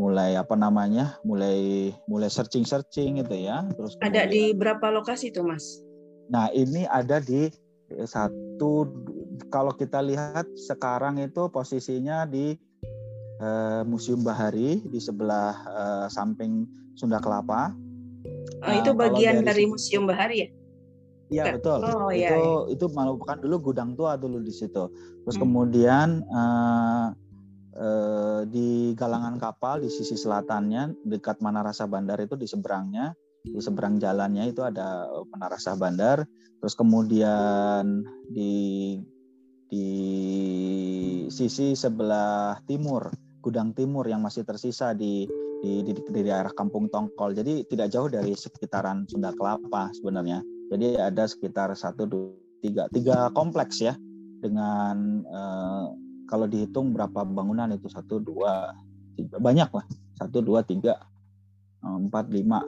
mulai 0.00 0.36
apa 0.40 0.56
namanya 0.56 1.20
mulai 1.22 1.90
mulai 2.08 2.28
searching 2.32 2.64
searching 2.64 3.20
gitu 3.20 3.36
ya 3.36 3.66
terus 3.76 3.96
kemudian, 4.00 4.08
ada 4.08 4.22
di 4.30 4.42
berapa 4.56 4.86
lokasi 4.88 5.28
tuh 5.32 5.44
mas 5.44 5.84
nah 6.32 6.48
ini 6.56 6.88
ada 6.88 7.20
di 7.20 7.52
satu 8.08 8.88
kalau 9.52 9.76
kita 9.76 10.00
lihat 10.00 10.48
sekarang 10.56 11.20
itu 11.20 11.48
posisinya 11.52 12.24
di 12.24 12.56
uh, 13.44 13.84
Museum 13.84 14.24
Bahari 14.24 14.80
di 14.80 14.96
sebelah 14.96 15.52
uh, 15.68 16.06
samping 16.08 16.64
Sunda 16.96 17.20
Kelapa 17.20 17.76
oh, 18.64 18.72
itu 18.72 18.96
bagian 18.96 19.44
dari, 19.44 19.46
dari 19.46 19.64
Museum 19.68 20.08
Bahari 20.08 20.48
ya 20.48 20.50
Iya 21.32 21.56
betul. 21.56 21.80
Oh, 21.80 22.12
iya, 22.12 22.28
itu 22.28 22.44
iya. 22.44 22.76
itu 22.76 22.84
merupakan 22.92 23.40
dulu 23.40 23.72
gudang 23.72 23.96
tua 23.96 24.20
dulu 24.20 24.44
di 24.44 24.52
situ. 24.52 24.92
Terus 25.24 25.36
hmm. 25.40 25.44
kemudian 25.48 26.08
uh, 26.28 27.16
eh, 27.76 28.40
di 28.48 28.92
galangan 28.92 29.36
kapal 29.40 29.82
di 29.84 29.90
sisi 29.90 30.16
selatannya 30.16 31.04
dekat 31.04 31.40
Manarasa 31.40 31.88
Bandar 31.88 32.20
itu 32.20 32.36
di 32.36 32.46
seberangnya 32.48 33.12
di 33.42 33.58
seberang 33.58 33.98
jalannya 33.98 34.46
itu 34.48 34.62
ada 34.62 35.10
Manarasa 35.32 35.74
Bandar 35.74 36.22
terus 36.62 36.78
kemudian 36.78 38.06
di 38.30 38.96
di 39.66 39.88
sisi 41.32 41.72
sebelah 41.74 42.60
timur 42.68 43.10
gudang 43.42 43.74
timur 43.74 44.06
yang 44.06 44.22
masih 44.22 44.46
tersisa 44.46 44.94
di 44.94 45.26
di, 45.62 45.82
di, 45.86 45.92
di 45.94 46.20
daerah 46.26 46.50
Kampung 46.50 46.90
Tongkol. 46.90 47.38
Jadi 47.38 47.62
tidak 47.70 47.94
jauh 47.94 48.10
dari 48.10 48.34
sekitaran 48.34 49.06
Sunda 49.06 49.30
Kelapa 49.30 49.94
sebenarnya. 49.94 50.42
Jadi 50.74 50.98
ada 50.98 51.24
sekitar 51.30 51.70
satu 51.78 52.02
dua 52.10 52.34
tiga 52.62 52.86
tiga 52.90 53.30
kompleks 53.34 53.82
ya 53.82 53.94
dengan 54.42 55.22
eh, 55.26 55.86
kalau 56.32 56.48
dihitung 56.48 56.96
berapa 56.96 57.28
bangunan 57.28 57.68
itu? 57.76 57.92
Satu 57.92 58.16
dua 58.16 58.72
tiga 59.20 59.36
banyak 59.36 59.68
lah. 59.68 59.84
Satu 60.16 60.40
dua 60.40 60.64
tiga 60.64 60.96
empat 61.84 62.32
lima 62.32 62.64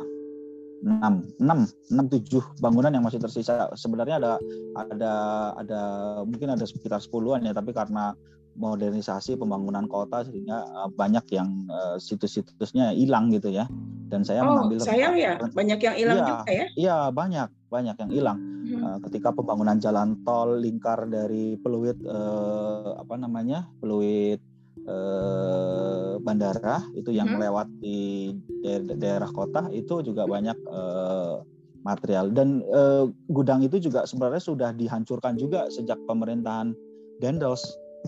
enam. 0.84 1.24
Enam 1.40 1.64
enam 1.88 2.06
tujuh 2.12 2.44
bangunan 2.60 2.92
yang 2.92 3.00
masih 3.00 3.24
tersisa. 3.24 3.72
Sebenarnya 3.72 4.20
ada 4.20 4.32
ada 4.76 5.12
ada 5.56 5.80
mungkin 6.28 6.52
ada 6.52 6.68
sekitar 6.68 7.00
sepuluhan 7.00 7.48
ya 7.48 7.56
tapi 7.56 7.72
karena 7.72 8.12
modernisasi 8.54 9.40
pembangunan 9.40 9.88
kota 9.88 10.28
sehingga 10.28 10.62
eh, 10.62 10.90
banyak 10.94 11.24
yang 11.34 11.48
uh, 11.72 11.96
situs-situsnya 11.96 12.92
hilang 12.92 13.32
gitu 13.32 13.48
ya. 13.48 13.64
Dan 14.12 14.22
saya 14.22 14.44
oh, 14.44 14.60
mengambil 14.60 14.78
sayang 14.84 15.16
ya 15.16 15.40
banyak 15.56 15.80
yang 15.80 15.96
hilang 15.96 16.18
ya, 16.20 16.26
juga 16.28 16.44
ya? 16.46 16.66
iya 16.76 16.96
banyak 17.10 17.48
banyak 17.74 17.98
yang 17.98 18.10
hilang 18.14 18.38
hmm. 18.38 18.82
uh, 18.86 18.98
ketika 19.10 19.34
pembangunan 19.34 19.82
jalan 19.82 20.14
tol 20.22 20.54
lingkar 20.54 21.10
dari 21.10 21.58
peluit 21.58 21.98
uh, 22.06 22.94
apa 23.02 23.18
namanya 23.18 23.66
peluit 23.82 24.38
uh, 24.86 26.22
bandara 26.22 26.86
itu 26.94 27.10
yang 27.10 27.34
hmm. 27.34 27.42
melewati 27.42 28.38
daerah, 28.62 28.94
daerah 28.94 29.30
kota 29.34 29.66
itu 29.74 30.06
juga 30.06 30.30
banyak 30.30 30.56
uh, 30.70 31.42
material 31.84 32.32
dan 32.32 32.62
uh, 32.72 33.10
gudang 33.28 33.60
itu 33.66 33.76
juga 33.82 34.08
sebenarnya 34.08 34.40
sudah 34.40 34.70
dihancurkan 34.72 35.36
juga 35.36 35.68
sejak 35.68 35.98
pemerintahan 36.08 36.72
Dendels 37.20 37.62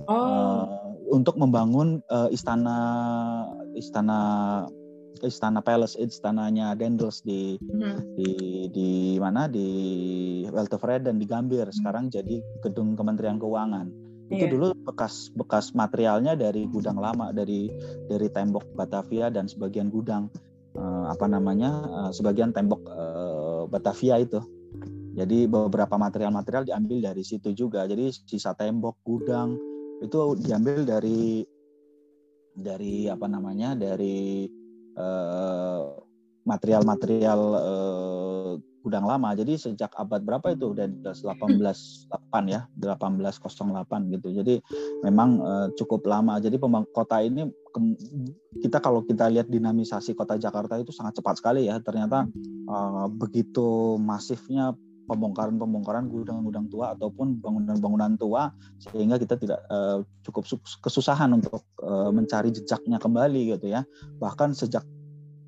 oh. 0.09 0.15
uh, 0.15 0.65
untuk 1.13 1.37
membangun 1.37 2.01
uh, 2.09 2.27
istana 2.33 2.79
istana 3.77 4.19
istana 5.25 5.65
palace 5.65 5.97
istananya 5.97 6.77
Dendels 6.77 7.25
di 7.25 7.57
hmm. 7.57 8.19
di 8.19 8.31
di 8.73 8.91
mana? 9.17 9.49
Di 9.49 9.69
Weltevreden 10.51 11.17
dan 11.17 11.17
di 11.17 11.27
Gambir. 11.27 11.67
Sekarang 11.73 12.13
jadi 12.13 12.43
gedung 12.61 12.99
Kementerian 12.99 13.41
Keuangan. 13.41 13.89
Itu 14.27 14.45
yeah. 14.45 14.53
dulu 14.53 14.67
bekas 14.83 15.31
bekas 15.39 15.71
materialnya 15.73 16.35
dari 16.35 16.67
gudang 16.67 16.99
lama 16.99 17.31
dari 17.31 17.71
dari 18.11 18.27
tembok 18.27 18.75
Batavia 18.75 19.31
dan 19.31 19.47
sebagian 19.47 19.87
gudang 19.87 20.27
uh, 20.75 21.07
apa 21.15 21.31
namanya 21.31 21.71
uh, 21.87 22.11
sebagian 22.11 22.51
tembok 22.51 22.83
uh, 22.91 23.71
Batavia 23.71 24.19
itu. 24.19 24.43
Jadi 25.17 25.49
beberapa 25.49 25.97
material-material 25.97 26.69
diambil 26.69 27.09
dari 27.09 27.25
situ 27.25 27.57
juga. 27.57 27.89
Jadi 27.89 28.13
sisa 28.13 28.53
tembok 28.53 29.01
gudang 29.01 29.57
itu 30.05 30.37
diambil 30.37 30.85
dari 30.85 31.41
dari 32.57 33.09
apa 33.09 33.25
namanya 33.29 33.77
dari 33.77 34.49
material-material 36.47 37.41
uh, 37.59 38.53
gudang 38.87 39.03
lama. 39.03 39.35
Jadi 39.35 39.59
sejak 39.59 39.91
abad 39.99 40.23
berapa 40.23 40.55
itu 40.55 40.71
udah 40.71 40.87
1808 41.03 42.07
ya, 42.47 42.71
1808 42.79 44.15
gitu. 44.15 44.29
Jadi 44.31 44.55
memang 45.03 45.43
uh, 45.43 45.69
cukup 45.75 46.07
lama. 46.07 46.39
Jadi 46.39 46.63
kota 46.95 47.19
ini 47.19 47.51
kita 48.63 48.79
kalau 48.79 49.03
kita 49.03 49.27
lihat 49.27 49.51
dinamisasi 49.51 50.15
kota 50.15 50.39
Jakarta 50.39 50.79
itu 50.79 50.95
sangat 50.95 51.19
cepat 51.19 51.43
sekali 51.43 51.67
ya. 51.67 51.83
Ternyata 51.83 52.31
uh, 52.71 53.11
begitu 53.11 53.99
masifnya 53.99 54.79
pembongkaran-pembongkaran 55.07 56.11
gudang-gudang 56.11 56.67
tua 56.69 56.93
ataupun 56.99 57.39
bangunan-bangunan 57.41 58.19
tua 58.19 58.51
sehingga 58.79 59.17
kita 59.17 59.39
tidak 59.39 59.63
uh, 59.71 60.03
cukup 60.27 60.47
kesusahan 60.83 61.31
untuk 61.33 61.63
uh, 61.83 62.11
mencari 62.11 62.51
jejaknya 62.51 62.99
kembali 62.99 63.55
gitu 63.57 63.71
ya. 63.71 63.87
Bahkan 64.19 64.53
sejak 64.53 64.83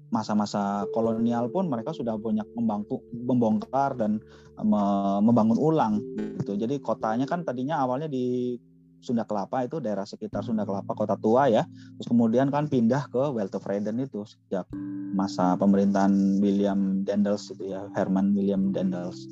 masa-masa 0.09 0.88
kolonial 0.97 1.53
pun 1.53 1.69
mereka 1.69 1.93
sudah 1.93 2.17
banyak 2.17 2.47
membangku, 2.57 3.05
membongkar 3.12 3.93
dan 3.99 4.17
me, 4.57 4.83
membangun 5.21 5.59
ulang 5.61 5.95
gitu. 6.41 6.57
Jadi 6.57 6.81
kotanya 6.81 7.29
kan 7.29 7.45
tadinya 7.45 7.85
awalnya 7.85 8.09
di 8.09 8.57
Sunda 9.00 9.25
Kelapa 9.25 9.64
itu 9.64 9.78
daerah 9.78 10.05
sekitar 10.05 10.43
Sunda 10.43 10.67
Kelapa 10.67 10.93
kota 10.95 11.14
tua 11.19 11.50
ya 11.50 11.64
terus 11.97 12.09
kemudian 12.11 12.50
kan 12.50 12.67
pindah 12.67 13.07
ke 13.11 13.23
Weltevreden 13.35 14.02
itu 14.02 14.26
sejak 14.26 14.67
masa 15.14 15.55
pemerintahan 15.59 16.43
William 16.43 17.02
Dendels 17.02 17.50
itu 17.55 17.73
ya 17.73 17.87
Herman 17.95 18.35
William 18.35 18.71
Dendels 18.75 19.28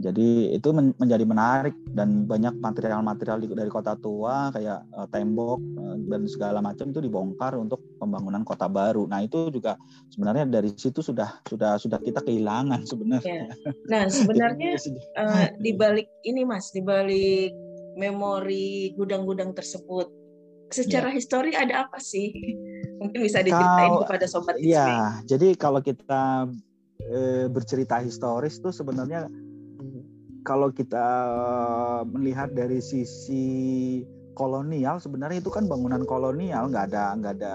jadi 0.00 0.56
itu 0.56 0.68
men 0.72 0.96
menjadi 0.96 1.24
menarik 1.28 1.76
dan 1.92 2.24
banyak 2.24 2.56
material-material 2.56 3.36
dari 3.52 3.68
kota 3.68 3.92
tua 4.00 4.48
kayak 4.48 4.80
uh, 4.96 5.04
tembok 5.12 5.60
uh, 5.76 5.96
dan 6.08 6.24
segala 6.24 6.64
macam 6.64 6.88
itu 6.88 7.04
dibongkar 7.04 7.52
untuk 7.60 7.84
pembangunan 8.00 8.40
kota 8.40 8.64
baru. 8.64 9.04
Nah 9.04 9.20
itu 9.20 9.52
juga 9.52 9.76
sebenarnya 10.08 10.48
dari 10.48 10.72
situ 10.72 11.04
sudah 11.04 11.44
sudah 11.44 11.76
sudah 11.76 12.00
kita 12.00 12.24
kehilangan 12.24 12.88
sebenarnya. 12.88 13.44
Ya. 13.44 13.52
Nah 13.92 14.08
sebenarnya 14.08 14.80
uh, 15.20 15.52
di 15.60 15.76
balik 15.76 16.08
ini 16.24 16.48
mas, 16.48 16.72
di 16.72 16.80
balik 16.80 17.52
memori 17.98 18.94
gudang-gudang 18.94 19.54
tersebut, 19.54 20.10
secara 20.70 21.10
ya. 21.10 21.14
histori 21.18 21.52
ada 21.54 21.86
apa 21.86 21.98
sih? 21.98 22.30
Mungkin 23.00 23.20
bisa 23.24 23.40
diceritain 23.40 23.90
kalau, 23.90 24.02
kepada 24.06 24.26
sobat 24.28 24.54
Iya, 24.60 25.20
jadi 25.26 25.56
kalau 25.56 25.80
kita 25.80 26.46
e, 27.00 27.48
bercerita 27.48 27.98
historis 28.04 28.60
tuh 28.60 28.70
sebenarnya 28.70 29.26
kalau 30.44 30.72
kita 30.72 31.06
melihat 32.08 32.52
dari 32.52 32.80
sisi 32.80 34.00
kolonial 34.32 34.96
sebenarnya 34.96 35.44
itu 35.44 35.52
kan 35.52 35.68
bangunan 35.68 36.04
kolonial 36.08 36.72
nggak 36.72 36.92
ada 36.92 37.04
nggak 37.18 37.34
ada 37.40 37.54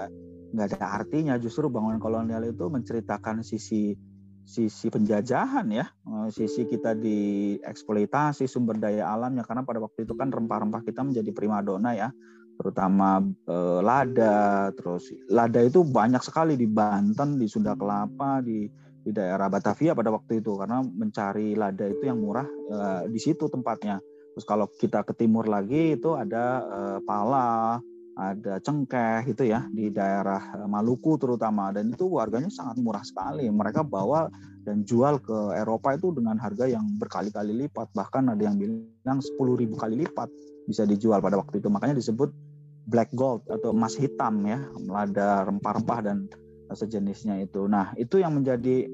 nggak 0.54 0.66
ada 0.72 0.86
artinya 1.02 1.34
justru 1.34 1.66
bangunan 1.66 1.98
kolonial 1.98 2.46
itu 2.46 2.70
menceritakan 2.70 3.42
sisi 3.42 3.98
sisi 4.46 4.86
penjajahan 4.88 5.66
ya 5.74 5.90
eh, 5.90 6.28
sisi 6.30 6.64
kita 6.64 6.94
dieksploitasi 6.94 8.46
sumber 8.46 8.78
daya 8.78 9.10
alamnya 9.10 9.42
karena 9.42 9.66
pada 9.66 9.82
waktu 9.82 10.06
itu 10.06 10.14
kan 10.14 10.30
rempah-rempah 10.30 10.86
kita 10.86 11.02
menjadi 11.02 11.30
primadona 11.34 11.92
ya 11.98 12.08
terutama 12.56 13.20
eh, 13.26 13.80
lada 13.82 14.70
terus 14.72 15.10
lada 15.28 15.60
itu 15.60 15.82
banyak 15.82 16.22
sekali 16.22 16.54
di 16.54 16.64
Banten 16.70 17.36
di 17.36 17.50
Sunda 17.50 17.74
Kelapa 17.74 18.40
di 18.40 18.64
di 19.06 19.14
daerah 19.14 19.46
Batavia 19.46 19.94
pada 19.94 20.10
waktu 20.10 20.42
itu 20.42 20.58
karena 20.58 20.82
mencari 20.82 21.54
lada 21.54 21.86
itu 21.86 22.10
yang 22.10 22.18
murah 22.18 22.46
eh, 22.46 23.02
di 23.06 23.22
situ 23.22 23.46
tempatnya. 23.46 24.02
Terus 24.34 24.44
kalau 24.44 24.66
kita 24.66 25.06
ke 25.06 25.14
timur 25.14 25.46
lagi 25.46 25.94
itu 25.94 26.18
ada 26.18 26.66
eh, 26.66 26.98
pala 27.06 27.78
ada 28.16 28.56
cengkeh 28.64 29.28
gitu 29.28 29.44
ya 29.44 29.68
di 29.68 29.92
daerah 29.92 30.40
eh, 30.56 30.68
Maluku 30.68 31.20
terutama. 31.20 31.68
Dan 31.70 31.92
itu 31.92 32.08
harganya 32.16 32.48
sangat 32.48 32.80
murah 32.80 33.04
sekali. 33.04 33.44
Mereka 33.46 33.84
bawa 33.84 34.32
dan 34.64 34.82
jual 34.82 35.20
ke 35.20 35.54
Eropa 35.54 35.94
itu 35.94 36.10
dengan 36.16 36.40
harga 36.40 36.64
yang 36.64 36.96
berkali-kali 36.96 37.52
lipat. 37.68 37.92
Bahkan 37.92 38.32
ada 38.32 38.42
yang 38.42 38.56
bilang 38.56 39.20
10.000 39.20 39.36
kali 39.76 39.94
lipat 40.02 40.28
bisa 40.64 40.88
dijual 40.88 41.20
pada 41.20 41.36
waktu 41.36 41.60
itu. 41.60 41.68
Makanya 41.68 42.00
disebut 42.00 42.32
black 42.88 43.12
gold 43.12 43.44
atau 43.52 43.76
emas 43.76 43.94
hitam 43.98 44.46
ya 44.46 44.62
melada 44.80 45.44
rempah-rempah 45.44 46.00
dan 46.00 46.26
sejenisnya 46.72 47.44
itu. 47.44 47.68
Nah 47.68 47.94
itu 48.00 48.18
yang 48.18 48.34
menjadi 48.34 48.88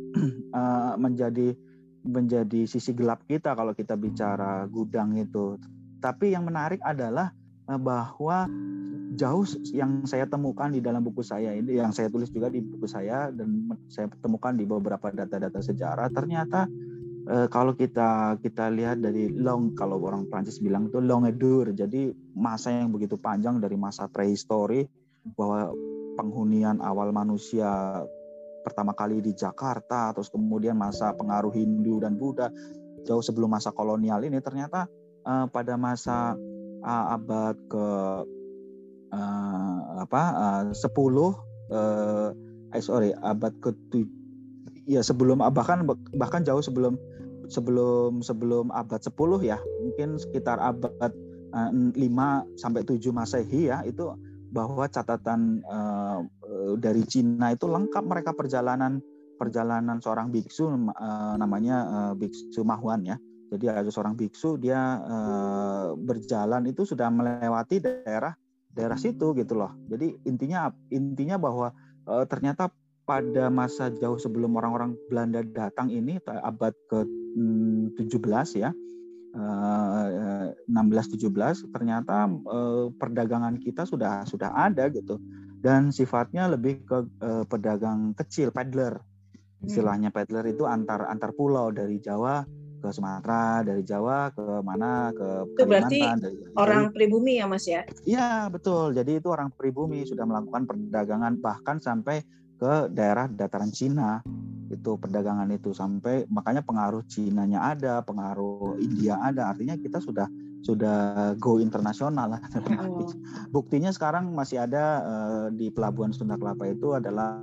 uh, 0.53 0.99
menjadi 1.05 1.57
menjadi 2.03 2.67
sisi 2.67 2.93
gelap 2.99 3.23
kita 3.31 3.55
kalau 3.55 3.73
kita 3.73 3.95
bicara 3.95 4.67
gudang 4.67 5.15
itu. 5.17 5.57
Tapi 6.03 6.35
yang 6.35 6.43
menarik 6.43 6.83
adalah 6.83 7.31
bahwa 7.67 8.51
jauh 9.15 9.47
yang 9.71 10.03
saya 10.09 10.27
temukan 10.27 10.73
di 10.73 10.81
dalam 10.81 11.05
buku 11.05 11.23
saya 11.23 11.53
ini 11.55 11.79
yang 11.79 11.93
saya 11.93 12.09
tulis 12.09 12.33
juga 12.33 12.49
di 12.49 12.65
buku 12.65 12.89
saya 12.89 13.29
dan 13.31 13.71
saya 13.87 14.09
temukan 14.19 14.57
di 14.57 14.65
beberapa 14.65 15.13
data-data 15.13 15.61
sejarah 15.61 16.09
ternyata 16.11 16.67
e, 17.29 17.47
kalau 17.53 17.77
kita 17.77 18.41
kita 18.41 18.73
lihat 18.73 19.05
dari 19.05 19.31
long 19.31 19.77
kalau 19.77 20.01
orang 20.01 20.27
Prancis 20.27 20.59
bilang 20.59 20.89
itu 20.89 20.99
long 20.99 21.29
edur 21.29 21.71
jadi 21.71 22.11
masa 22.35 22.73
yang 22.73 22.91
begitu 22.91 23.21
panjang 23.21 23.61
dari 23.61 23.77
masa 23.77 24.09
prehistori 24.09 24.89
bahwa 25.37 25.71
penghunian 26.17 26.83
awal 26.83 27.15
manusia 27.15 28.03
pertama 28.65 28.97
kali 28.97 29.21
di 29.21 29.37
Jakarta 29.37 30.11
terus 30.17 30.33
kemudian 30.33 30.75
masa 30.75 31.13
pengaruh 31.15 31.53
Hindu 31.53 32.01
dan 32.01 32.17
Buddha 32.17 32.49
jauh 33.05 33.23
sebelum 33.23 33.55
masa 33.55 33.71
kolonial 33.77 34.25
ini 34.25 34.41
ternyata 34.41 34.89
e, 35.23 35.33
pada 35.53 35.77
masa 35.77 36.33
abad 36.85 37.57
ke 37.71 37.87
uh, 39.15 39.77
apa 40.03 40.23
uh, 40.67 40.75
10 40.75 40.75
uh, 40.75 42.31
eh 42.73 42.83
sorry 42.83 43.15
abad 43.23 43.53
ke 43.63 43.71
ya 44.89 45.05
sebelum 45.05 45.45
bahkan 45.55 45.87
bahkan 46.19 46.43
jauh 46.43 46.63
sebelum 46.65 46.99
sebelum 47.47 48.25
sebelum 48.25 48.73
abad 48.75 48.99
10 48.99 49.13
ya 49.45 49.59
mungkin 49.85 50.19
sekitar 50.19 50.59
abad 50.59 51.13
uh, 51.55 51.71
5 51.71 51.99
sampai 52.59 52.83
7 52.83 52.99
Masehi 53.13 53.71
ya 53.71 53.85
itu 53.87 54.11
bahwa 54.53 54.85
catatan 54.85 55.65
uh, 55.65 56.21
dari 56.77 57.03
Cina 57.09 57.57
itu 57.57 57.65
lengkap 57.65 58.05
mereka 58.05 58.37
perjalanan 58.37 59.01
perjalanan 59.41 59.99
seorang 59.99 60.29
biksu 60.29 60.69
uh, 60.69 61.35
namanya 61.41 61.77
uh, 61.89 62.13
biksu 62.15 62.63
Mahuan 62.63 63.03
ya. 63.03 63.17
Jadi 63.53 63.69
ada 63.69 63.91
seorang 63.93 64.17
biksu 64.17 64.57
dia 64.57 64.97
uh, 65.05 65.93
berjalan 65.93 66.65
itu 66.65 66.89
sudah 66.89 67.13
melewati 67.13 67.85
daerah 67.85 68.33
daerah 68.73 68.97
situ 68.97 69.37
gitu 69.37 69.53
loh. 69.53 69.77
Jadi 69.93 70.17
intinya 70.25 70.73
intinya 70.89 71.37
bahwa 71.37 71.77
e, 72.09 72.25
ternyata 72.25 72.73
pada 73.05 73.53
masa 73.53 73.93
jauh 73.93 74.17
sebelum 74.17 74.57
orang-orang 74.57 74.97
Belanda 75.13 75.45
datang 75.45 75.93
ini 75.93 76.17
abad 76.25 76.73
ke-17 76.89 78.49
ya. 78.57 78.73
Uh, 79.33 80.53
16-17 80.69 81.73
ternyata 81.73 82.29
uh, 82.29 82.93
perdagangan 83.01 83.57
kita 83.65 83.89
sudah 83.89 84.29
sudah 84.29 84.53
ada 84.53 84.93
gitu 84.93 85.17
dan 85.65 85.89
sifatnya 85.89 86.53
lebih 86.53 86.85
ke 86.85 87.09
pedagang 87.49 88.13
kecil 88.13 88.53
peddler 88.53 89.01
hmm. 89.01 89.73
istilahnya 89.73 90.13
peddler 90.13 90.45
itu 90.53 90.69
antar 90.69 91.09
antar 91.09 91.33
pulau 91.33 91.73
dari 91.73 91.97
Jawa 91.97 92.45
ke 92.83 92.91
Sumatera, 92.91 93.63
dari 93.63 93.87
Jawa 93.87 94.35
ke 94.35 94.43
mana 94.67 95.15
ke 95.15 95.47
itu 95.55 95.63
berarti 95.63 96.01
dari, 96.03 96.35
orang 96.59 96.91
dari, 96.91 96.95
pribumi 96.99 97.39
ya 97.39 97.47
Mas 97.47 97.65
ya? 97.71 97.87
Iya 98.03 98.51
betul. 98.51 98.91
Jadi 98.99 99.23
itu 99.23 99.31
orang 99.31 99.55
pribumi 99.55 100.03
sudah 100.03 100.27
melakukan 100.27 100.67
perdagangan 100.67 101.39
bahkan 101.39 101.79
sampai 101.79 102.27
ke 102.59 102.91
daerah 102.91 103.31
dataran 103.31 103.71
Cina 103.71 104.19
itu 104.73 104.97
perdagangan 104.97 105.47
itu 105.53 105.71
sampai 105.71 106.25
makanya 106.33 106.65
pengaruh 106.65 107.05
Cina-nya 107.07 107.61
ada, 107.77 108.03
pengaruh 108.03 108.81
India 108.83 109.21
ada. 109.23 109.53
Artinya 109.53 109.79
kita 109.79 110.03
sudah 110.03 110.27
sudah 110.63 110.99
go 111.37 111.59
internasional 111.59 112.39
lah. 112.39 112.43
Oh. 112.83 113.11
Buktinya 113.55 113.91
sekarang 113.93 114.33
masih 114.33 114.63
ada 114.63 114.85
uh, 115.03 115.47
di 115.53 115.69
pelabuhan 115.69 116.15
Sunda 116.15 116.39
Kelapa 116.39 116.71
itu 116.71 116.95
adalah 116.97 117.43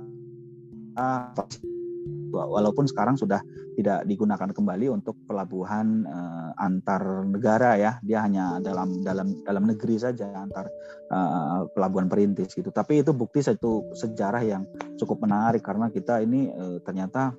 uh, 0.96 1.32
walaupun 2.32 2.86
sekarang 2.86 3.18
sudah 3.18 3.42
tidak 3.74 4.06
digunakan 4.06 4.50
kembali 4.50 4.90
untuk 4.90 5.18
pelabuhan 5.26 6.06
uh, 6.06 6.50
antar 6.58 7.26
negara 7.26 7.76
ya. 7.76 7.92
Dia 8.02 8.24
hanya 8.24 8.58
dalam 8.62 9.02
dalam 9.02 9.42
dalam 9.44 9.64
negeri 9.68 9.96
saja 9.98 10.30
antar 10.32 10.70
uh, 11.10 11.66
pelabuhan 11.74 12.06
perintis 12.06 12.54
gitu. 12.54 12.70
Tapi 12.72 13.02
itu 13.02 13.10
bukti 13.12 13.42
satu 13.42 13.90
sejarah 13.94 14.42
yang 14.44 14.62
cukup 14.96 15.22
menarik 15.24 15.64
karena 15.64 15.90
kita 15.90 16.22
ini 16.22 16.50
uh, 16.50 16.78
ternyata 16.82 17.34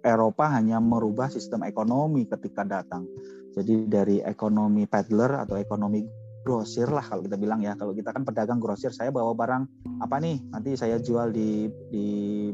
Eropa 0.00 0.48
hanya 0.48 0.80
merubah 0.80 1.28
sistem 1.28 1.64
ekonomi 1.68 2.24
ketika 2.24 2.64
datang. 2.64 3.04
Jadi 3.50 3.90
dari 3.90 4.16
ekonomi 4.22 4.86
peddler 4.86 5.44
atau 5.44 5.58
ekonomi 5.58 6.06
grosir 6.42 6.88
lah 6.88 7.04
kalau 7.04 7.22
kita 7.24 7.36
bilang 7.36 7.60
ya. 7.60 7.76
Kalau 7.76 7.92
kita 7.92 8.10
kan 8.12 8.24
pedagang 8.24 8.58
grosir 8.58 8.90
saya 8.92 9.12
bawa 9.12 9.32
barang 9.36 9.62
apa 10.00 10.16
nih? 10.20 10.40
Nanti 10.52 10.74
saya 10.76 10.96
jual 11.00 11.32
di 11.32 11.68
di 11.92 12.06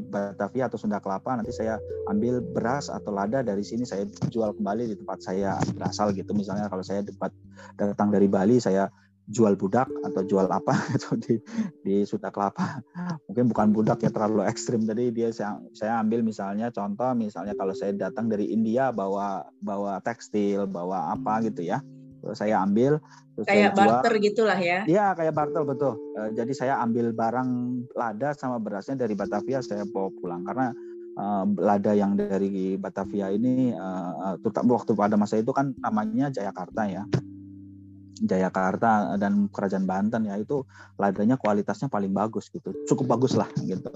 Batavia 0.03 0.67
atau 0.67 0.77
Sunda 0.79 0.99
Kelapa 0.99 1.39
nanti 1.39 1.51
saya 1.55 1.79
ambil 2.11 2.43
beras 2.43 2.91
atau 2.91 3.11
lada 3.15 3.41
dari 3.41 3.63
sini 3.63 3.87
saya 3.87 4.03
jual 4.29 4.55
kembali 4.55 4.91
di 4.91 4.95
tempat 4.99 5.19
saya 5.23 5.57
berasal 5.75 6.11
gitu. 6.13 6.35
Misalnya 6.35 6.67
kalau 6.67 6.83
saya 6.83 7.03
dapat 7.03 7.31
datang 7.79 8.11
dari 8.11 8.27
Bali 8.27 8.59
saya 8.59 8.91
jual 9.27 9.59
budak 9.59 9.91
atau 10.07 10.23
jual 10.23 10.47
apa 10.47 10.71
itu 10.95 11.11
di 11.19 11.35
di 11.83 11.95
Sunda 12.07 12.31
Kelapa. 12.31 12.83
Mungkin 13.27 13.51
bukan 13.51 13.67
budak 13.75 14.03
yang 14.03 14.15
terlalu 14.15 14.47
ekstrim. 14.47 14.87
Tadi 14.87 15.11
dia 15.11 15.31
saya, 15.31 15.59
saya 15.75 15.99
ambil 15.99 16.23
misalnya 16.23 16.71
contoh 16.71 17.11
misalnya 17.15 17.55
kalau 17.55 17.75
saya 17.75 17.91
datang 17.95 18.31
dari 18.31 18.51
India 18.51 18.91
bawa 18.91 19.47
bawa 19.59 19.99
tekstil 20.03 20.67
bawa 20.67 21.15
apa 21.15 21.43
gitu 21.47 21.67
ya 21.67 21.83
saya 22.33 22.63
ambil 22.63 22.99
kayak 23.45 23.77
barter 23.77 24.13
gitulah 24.17 24.57
ya? 24.57 24.81
Iya 24.89 25.13
kayak 25.13 25.33
barter 25.35 25.61
betul. 25.61 25.93
Uh, 26.17 26.33
jadi 26.33 26.51
saya 26.57 26.73
ambil 26.81 27.13
barang 27.13 27.49
lada 27.93 28.33
sama 28.33 28.57
berasnya 28.57 28.97
dari 28.97 29.13
Batavia 29.13 29.61
saya 29.61 29.85
bawa 29.85 30.09
pulang. 30.17 30.41
Karena 30.41 30.73
uh, 31.19 31.45
lada 31.61 31.93
yang 31.93 32.17
dari 32.17 32.79
Batavia 32.79 33.29
ini 33.29 33.75
uh, 33.77 34.41
terutama 34.41 34.81
waktu 34.81 34.91
pada 34.97 35.15
masa 35.19 35.37
itu 35.37 35.53
kan 35.53 35.77
namanya 35.77 36.33
Jayakarta 36.33 36.89
ya. 36.89 37.03
Jayakarta 38.17 39.13
dan 39.21 39.45
Kerajaan 39.53 39.85
Banten 39.85 40.25
ya 40.25 40.41
itu 40.41 40.65
ladanya 40.97 41.37
kualitasnya 41.37 41.85
paling 41.85 42.09
bagus 42.09 42.49
gitu. 42.49 42.73
Cukup 42.89 43.13
bagus 43.13 43.37
lah 43.37 43.45
gitu. 43.61 43.93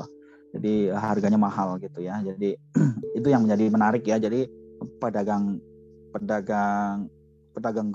Jadi 0.53 0.93
harganya 0.93 1.41
mahal 1.41 1.81
gitu 1.81 2.05
ya. 2.05 2.21
Jadi 2.21 2.53
itu 3.17 3.27
yang 3.31 3.49
menjadi 3.49 3.65
menarik 3.73 4.03
ya. 4.05 4.21
Jadi 4.21 4.45
pedagang 5.01 5.57
pedagang 6.13 7.09
pedagang 7.51 7.91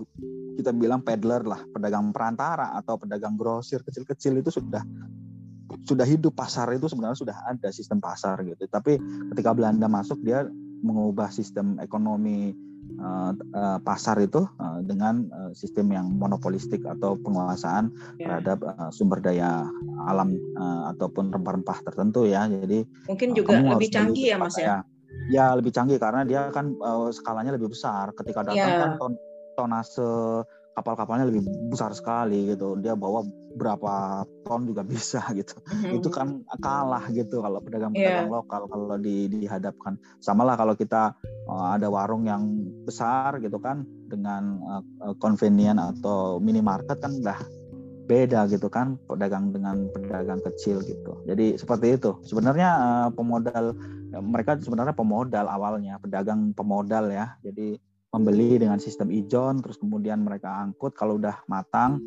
kita 0.57 0.71
bilang 0.73 1.01
peddler 1.05 1.45
lah, 1.45 1.61
pedagang 1.73 2.13
perantara 2.13 2.77
atau 2.77 2.97
pedagang 3.01 3.37
grosir 3.37 3.81
kecil-kecil 3.85 4.41
itu 4.41 4.53
sudah 4.53 4.85
sudah 5.87 6.07
hidup 6.07 6.35
pasar 6.35 6.71
itu 6.75 6.87
sebenarnya 6.87 7.19
sudah 7.19 7.37
ada 7.47 7.69
sistem 7.75 7.99
pasar 7.99 8.43
gitu. 8.47 8.67
Tapi 8.71 8.99
ketika 9.35 9.51
Belanda 9.55 9.91
masuk 9.91 10.19
dia 10.23 10.47
mengubah 10.83 11.31
sistem 11.31 11.79
ekonomi 11.83 12.55
uh, 13.03 13.33
uh, 13.35 13.79
pasar 13.83 14.19
itu 14.23 14.47
uh, 14.59 14.81
dengan 14.83 15.27
uh, 15.31 15.51
sistem 15.55 15.91
yang 15.91 16.07
monopolistik 16.15 16.83
atau 16.87 17.19
penguasaan 17.19 17.91
yeah. 18.19 18.39
terhadap 18.39 18.59
uh, 18.63 18.91
sumber 18.95 19.19
daya 19.19 19.67
alam 20.07 20.39
uh, 20.59 20.95
ataupun 20.95 21.35
rempah-rempah 21.35 21.83
tertentu 21.87 22.27
ya. 22.27 22.47
Jadi 22.47 22.87
mungkin 23.11 23.35
juga 23.35 23.59
uh, 23.59 23.75
lebih 23.75 23.91
canggih 23.91 24.35
ya 24.35 24.37
Mas 24.39 24.57
ya. 24.59 24.83
Ya 25.33 25.55
lebih 25.55 25.73
canggih 25.73 25.99
karena 25.99 26.23
dia 26.23 26.51
kan 26.55 26.77
uh, 26.83 27.11
skalanya 27.11 27.55
lebih 27.55 27.73
besar. 27.73 28.15
Ketika 28.15 28.47
datang 28.47 28.71
yeah. 28.71 28.83
kan 28.83 28.93
ton 29.01 29.13
tonase 29.57 30.05
kapal-kapalnya 30.77 31.33
lebih 31.33 31.49
besar 31.73 31.97
sekali 31.97 32.53
gitu. 32.53 32.77
Dia 32.77 32.93
bawa 32.93 33.25
berapa 33.57 34.23
ton 34.45 34.69
juga 34.69 34.85
bisa 34.85 35.25
gitu. 35.39 35.57
Mm-hmm. 35.57 35.97
Itu 35.97 36.09
kan 36.13 36.45
kalah 36.61 37.09
gitu 37.09 37.41
kalau 37.41 37.65
pedagang-pedagang 37.65 38.29
yeah. 38.29 38.37
lokal 38.37 38.69
kalau 38.69 39.01
di, 39.01 39.33
dihadapkan. 39.33 39.97
Sama 40.21 40.45
lah 40.45 40.61
kalau 40.61 40.77
kita 40.77 41.17
uh, 41.49 41.69
ada 41.73 41.89
warung 41.89 42.29
yang 42.29 42.45
besar 42.85 43.41
gitu 43.41 43.57
kan 43.57 43.89
dengan 44.13 44.61
uh, 44.69 45.17
convenient 45.17 45.81
atau 45.81 46.37
minimarket 46.39 47.01
kan 47.01 47.17
udah 47.25 47.41
beda 48.07 48.47
gitu 48.47 48.71
kan 48.71 48.95
pedagang 49.11 49.51
dengan 49.51 49.89
pedagang 49.91 50.45
kecil 50.45 50.85
gitu. 50.85 51.25
Jadi 51.25 51.57
seperti 51.57 51.97
itu. 51.97 52.21
Sebenarnya 52.21 52.71
uh, 52.77 53.09
pemodal 53.17 53.73
mereka 54.17 54.57
sebenarnya 54.61 54.95
pemodal 54.95 55.49
awalnya, 55.49 55.99
pedagang 55.99 56.53
pemodal 56.53 57.11
ya. 57.11 57.35
Jadi 57.43 57.81
membeli 58.17 58.57
dengan 58.57 58.81
sistem 58.81 59.13
ijon 59.13 59.61
terus 59.61 59.77
kemudian 59.77 60.25
mereka 60.25 60.49
angkut 60.65 60.97
kalau 60.97 61.21
udah 61.21 61.45
matang 61.53 62.01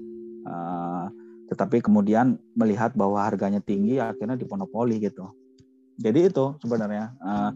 uh, 0.49 1.05
tetapi 1.49 1.85
kemudian 1.85 2.37
melihat 2.57 2.93
bahwa 2.97 3.25
harganya 3.25 3.61
tinggi 3.61 3.97
akhirnya 3.97 4.37
diponopoli 4.37 5.01
gitu. 5.01 5.29
Jadi 5.99 6.31
itu 6.31 6.55
sebenarnya 6.63 7.11
uh, 7.19 7.51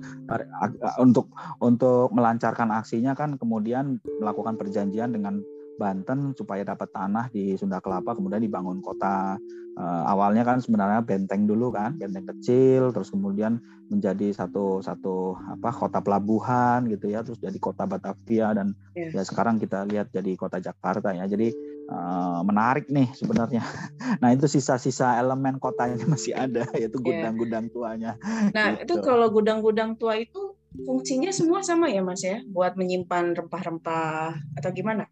untuk 1.00 1.32
untuk 1.63 2.12
melancarkan 2.12 2.76
aksinya 2.76 3.16
kan 3.16 3.39
kemudian 3.39 4.04
melakukan 4.20 4.60
perjanjian 4.60 5.16
dengan 5.16 5.39
Banten 5.84 6.32
supaya 6.32 6.63
dapat 6.63 6.88
tanah 6.96 7.28
di 7.28 7.60
Sunda 7.60 7.84
Kelapa 7.84 8.15
kemudian 8.15 8.39
dibangun 8.39 8.80
kota 8.80 9.36
uh, 9.76 10.04
awalnya 10.08 10.48
kan 10.48 10.63
sebenarnya 10.63 11.04
benteng 11.04 11.43
dulu 11.43 11.74
kan 11.76 12.00
benteng 12.00 12.24
kecil 12.32 12.96
terus 12.96 13.12
kemudian 13.12 13.60
menjadi 13.91 14.32
satu 14.34 14.80
satu 14.80 15.38
apa 15.43 15.69
kota 15.76 16.00
pelabuhan 16.00 16.88
gitu 16.89 17.12
ya 17.12 17.22
terus 17.22 17.38
jadi 17.43 17.58
kota 17.60 17.84
Batavia 17.84 18.56
dan 18.56 18.72
yeah. 18.96 19.12
ya 19.12 19.24
sekarang 19.28 19.60
kita 19.60 19.86
lihat 19.89 20.10
jadi 20.15 20.32
kota 20.39 20.58
Jakarta 20.63 21.12
ya 21.13 21.28
jadi 21.28 21.52
uh, 21.91 22.41
menarik 22.46 22.88
nih 22.89 23.12
sebenarnya 23.13 23.62
nah 24.22 24.32
itu 24.32 24.48
sisa-sisa 24.48 25.19
elemen 25.19 25.60
kotanya 25.60 26.00
masih 26.08 26.34
ada 26.34 26.65
yaitu 26.80 26.98
iya. 27.02 27.06
gudang-gudang 27.06 27.65
tuanya 27.69 28.12
nah 28.56 28.78
gitu. 28.78 28.88
itu 28.88 28.93
kalau 29.04 29.28
gudang-gudang 29.30 30.00
tua 30.00 30.17
itu 30.17 30.56
fungsinya 30.74 31.30
semua 31.30 31.62
sama 31.62 31.86
ya 31.91 32.02
mas 32.02 32.26
ya 32.26 32.41
buat 32.50 32.74
menyimpan 32.74 33.38
rempah-rempah 33.38 34.41
atau 34.58 34.69
gimana 34.74 35.06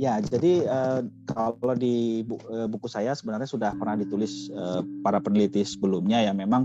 Ya, 0.00 0.16
jadi 0.16 0.64
uh, 0.64 1.04
kalau 1.28 1.76
di 1.76 2.24
bu, 2.24 2.40
uh, 2.48 2.64
buku 2.64 2.88
saya 2.88 3.12
sebenarnya 3.12 3.44
sudah 3.44 3.76
pernah 3.76 4.00
ditulis 4.00 4.48
uh, 4.48 4.80
para 5.04 5.20
peneliti 5.20 5.60
sebelumnya 5.60 6.24
ya 6.24 6.32
memang, 6.32 6.64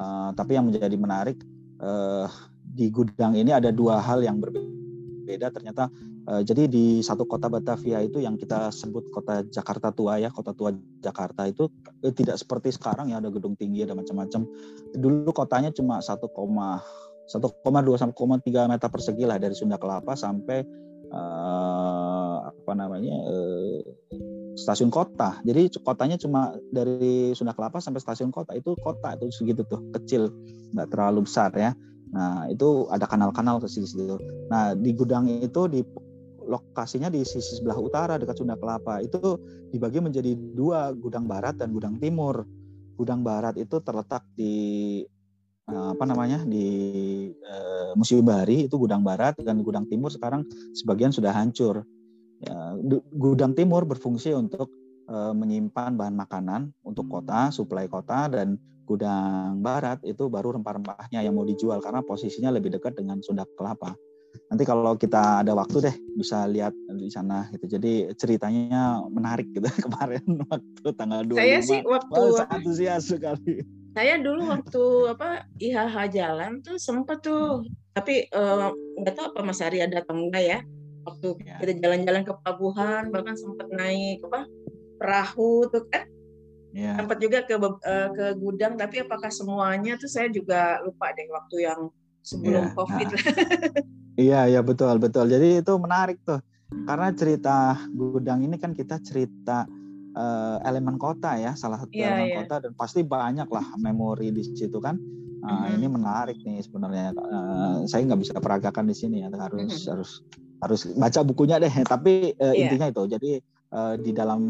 uh, 0.00 0.32
tapi 0.32 0.56
yang 0.56 0.72
menjadi 0.72 0.96
menarik 0.96 1.36
uh, 1.84 2.24
di 2.64 2.88
gudang 2.88 3.36
ini 3.36 3.52
ada 3.52 3.68
dua 3.68 4.00
hal 4.00 4.24
yang 4.24 4.40
berbeda 4.40 5.52
ternyata. 5.52 5.92
Uh, 6.24 6.40
jadi 6.40 6.72
di 6.72 7.04
satu 7.04 7.28
kota 7.28 7.52
Batavia 7.52 8.00
itu 8.00 8.24
yang 8.24 8.40
kita 8.40 8.72
sebut 8.72 9.12
kota 9.12 9.44
Jakarta 9.52 9.92
tua 9.92 10.16
ya, 10.16 10.32
kota 10.32 10.56
tua 10.56 10.72
Jakarta 11.04 11.44
itu 11.44 11.68
eh, 12.00 12.16
tidak 12.16 12.40
seperti 12.40 12.72
sekarang 12.72 13.12
ya 13.12 13.20
ada 13.20 13.28
gedung 13.28 13.60
tinggi 13.60 13.84
ada 13.84 13.92
macam-macam. 13.92 14.48
Dulu 14.96 15.28
kotanya 15.36 15.68
cuma 15.68 16.00
1,1,2 16.00 16.32
sampai 18.00 18.40
3 18.40 18.72
meter 18.72 18.88
persegi 18.88 19.24
lah 19.28 19.36
dari 19.36 19.52
Sunda 19.52 19.76
Kelapa 19.76 20.16
sampai 20.16 20.88
apa 22.48 22.72
namanya 22.72 23.14
uh, 23.28 23.80
stasiun 24.56 24.88
kota. 24.88 25.38
Jadi 25.44 25.70
kotanya 25.80 26.16
cuma 26.16 26.56
dari 26.72 27.36
Sunda 27.36 27.52
Kelapa 27.52 27.78
sampai 27.78 28.00
stasiun 28.00 28.32
kota 28.32 28.56
itu 28.56 28.72
kota 28.80 29.14
itu 29.18 29.30
segitu 29.32 29.62
tuh 29.68 29.80
kecil, 29.94 30.32
nggak 30.72 30.88
terlalu 30.90 31.28
besar 31.28 31.52
ya. 31.52 31.76
Nah 32.10 32.48
itu 32.50 32.88
ada 32.90 33.04
kanal-kanal 33.06 33.60
ke 33.62 33.68
situ. 33.70 34.18
Nah 34.50 34.74
di 34.74 34.90
gudang 34.96 35.28
itu 35.28 35.68
di 35.70 35.80
lokasinya 36.50 37.06
di 37.06 37.22
sisi 37.22 37.62
sebelah 37.62 37.78
utara 37.78 38.18
dekat 38.18 38.42
Sunda 38.42 38.58
Kelapa 38.58 38.98
itu 39.04 39.38
dibagi 39.70 40.02
menjadi 40.02 40.34
dua 40.34 40.90
gudang 40.96 41.28
barat 41.30 41.54
dan 41.60 41.70
gudang 41.70 42.00
timur. 42.02 42.42
Gudang 42.98 43.24
barat 43.24 43.56
itu 43.56 43.80
terletak 43.80 44.26
di 44.36 45.00
Eh, 45.70 45.88
apa 45.94 46.02
namanya 46.02 46.42
di 46.42 46.66
uh, 47.46 47.94
Museum 47.94 48.26
Bahari 48.26 48.66
itu 48.66 48.74
gudang 48.74 49.06
barat 49.06 49.38
dan 49.38 49.62
gudang 49.62 49.86
timur 49.86 50.10
sekarang 50.10 50.42
sebagian 50.74 51.14
sudah 51.14 51.30
hancur. 51.30 51.86
Ya, 52.40 52.72
gudang 53.12 53.52
timur 53.52 53.84
berfungsi 53.84 54.32
untuk 54.32 54.72
uh, 55.12 55.36
menyimpan 55.36 55.92
bahan 55.92 56.16
makanan 56.16 56.72
untuk 56.80 57.04
kota, 57.12 57.52
suplai 57.52 57.84
kota 57.84 58.32
dan 58.32 58.56
gudang 58.88 59.60
barat 59.60 60.00
itu 60.02 60.26
baru 60.32 60.56
rempah-rempahnya 60.56 61.20
yang 61.20 61.36
mau 61.36 61.44
dijual 61.44 61.78
karena 61.84 62.00
posisinya 62.00 62.50
lebih 62.50 62.72
dekat 62.74 62.96
dengan 62.96 63.20
Sunda 63.20 63.44
Kelapa. 63.54 63.92
Nanti 64.48 64.62
kalau 64.62 64.94
kita 64.94 65.42
ada 65.42 65.52
waktu 65.52 65.90
deh 65.90 65.96
bisa 66.16 66.46
lihat 66.46 66.72
di 66.96 67.10
sana 67.10 67.50
gitu. 67.52 67.76
Jadi 67.76 68.14
ceritanya 68.14 69.02
menarik 69.10 69.46
gitu 69.52 69.66
kemarin 69.86 70.22
waktu 70.48 70.88
tanggal 70.96 71.22
25. 71.26 71.38
Saya 71.38 71.58
sih 71.60 71.80
waktu 71.84 72.20
Wah, 72.24 72.46
antusias 72.48 73.04
sekali 73.10 73.62
saya 73.90 74.22
dulu 74.22 74.46
waktu 74.46 74.82
apa 75.10 75.50
IHH 75.58 75.96
jalan 76.14 76.62
tuh 76.62 76.78
sempet 76.78 77.18
tuh 77.26 77.66
tapi 77.90 78.30
eh, 78.30 78.68
nggak 79.02 79.14
uh, 79.14 79.16
tahu 79.18 79.26
apa 79.34 79.40
Mas 79.42 79.60
Ari 79.62 79.82
ada 79.82 79.98
atau 80.02 80.14
enggak 80.14 80.44
ya 80.46 80.58
waktu 81.10 81.28
ya. 81.42 81.58
kita 81.58 81.72
jalan-jalan 81.82 82.22
ke 82.22 82.32
pelabuhan 82.42 83.02
bahkan 83.10 83.34
sempat 83.34 83.66
naik 83.74 84.22
apa 84.30 84.46
perahu 85.00 85.66
tuh 85.68 85.84
kan 85.90 86.06
ya. 86.70 86.94
sempat 86.94 87.18
juga 87.18 87.42
ke 87.42 87.58
uh, 87.58 88.08
ke 88.14 88.26
gudang 88.38 88.78
tapi 88.78 89.02
apakah 89.02 89.28
semuanya 89.28 89.98
tuh 89.98 90.10
saya 90.10 90.30
juga 90.30 90.78
lupa 90.86 91.10
deh 91.12 91.26
waktu 91.26 91.56
yang 91.66 91.80
sebelum 92.22 92.70
ya. 92.70 92.74
covid 92.78 93.08
nah. 93.10 93.22
iya 94.14 94.40
iya 94.46 94.60
betul 94.62 94.96
betul 95.02 95.26
jadi 95.26 95.64
itu 95.64 95.72
menarik 95.76 96.22
tuh 96.22 96.38
karena 96.86 97.10
cerita 97.10 97.74
gudang 97.90 98.46
ini 98.46 98.54
kan 98.54 98.70
kita 98.70 99.02
cerita 99.02 99.66
uh, 100.14 100.58
elemen 100.66 100.96
kota 100.98 101.34
ya, 101.38 101.54
salah 101.54 101.78
satu 101.82 101.92
yeah, 101.94 102.14
elemen 102.14 102.26
yeah. 102.30 102.38
kota 102.42 102.56
dan 102.66 102.72
pasti 102.74 103.00
banyak 103.02 103.46
lah 103.50 103.66
memori 103.78 104.30
di 104.34 104.42
situ 104.42 104.78
kan. 104.78 104.98
Uh, 105.40 105.48
mm-hmm. 105.48 105.76
Ini 105.80 105.86
menarik 105.88 106.38
nih 106.44 106.60
sebenarnya. 106.62 107.16
Uh, 107.16 107.82
saya 107.88 108.04
nggak 108.06 108.20
bisa 108.20 108.34
peragakan 108.38 108.86
di 108.86 108.94
sini 108.96 109.24
ya, 109.24 109.28
harus 109.32 109.66
mm-hmm. 109.66 109.90
harus 109.90 110.10
harus 110.60 110.86
baca 110.94 111.20
bukunya 111.24 111.56
deh. 111.56 111.72
Tapi 111.92 112.36
uh, 112.36 112.54
yeah. 112.54 112.68
intinya 112.68 112.88
itu. 112.92 113.02
Jadi 113.08 113.32
uh, 113.72 113.94
di 113.96 114.12
dalam 114.12 114.40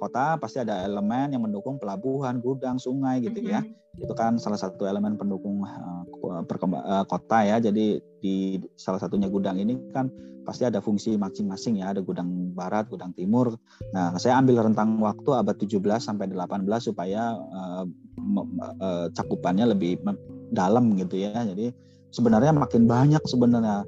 kota 0.00 0.40
pasti 0.40 0.64
ada 0.64 0.82
elemen 0.84 1.36
yang 1.36 1.44
mendukung 1.44 1.76
pelabuhan, 1.76 2.40
gudang, 2.40 2.80
sungai 2.80 3.20
gitu 3.22 3.44
ya. 3.44 3.62
mm-hmm. 3.62 4.00
ya. 4.00 4.02
Itu 4.02 4.14
kan 4.18 4.42
salah 4.42 4.58
satu 4.58 4.90
elemen 4.90 5.14
pendukung 5.14 5.62
uh, 5.62 6.02
uh, 6.08 7.04
kota 7.06 7.38
ya. 7.46 7.56
Jadi 7.62 8.00
di 8.18 8.58
salah 8.74 8.98
satunya 8.98 9.30
gudang 9.30 9.60
ini 9.60 9.78
kan 9.94 10.10
pasti 10.44 10.66
ada 10.66 10.82
fungsi 10.82 11.14
masing-masing 11.14 11.80
ya. 11.80 11.94
Ada 11.94 12.02
gudang 12.02 12.52
barat, 12.56 12.90
gudang 12.90 13.14
timur. 13.14 13.54
Nah, 13.94 14.16
saya 14.18 14.40
ambil 14.40 14.66
rentang 14.66 14.98
waktu 14.98 15.30
abad 15.30 15.56
17 15.56 15.78
sampai 16.02 16.26
18 16.28 16.66
supaya 16.82 17.38
uh, 17.38 17.84
uh, 18.82 19.06
cakupannya 19.14 19.72
lebih 19.72 20.02
dalam 20.50 20.98
gitu 20.98 21.22
ya. 21.22 21.32
Jadi 21.46 21.70
sebenarnya 22.14 22.54
makin 22.54 22.86
banyak 22.86 23.22
sebenarnya 23.26 23.82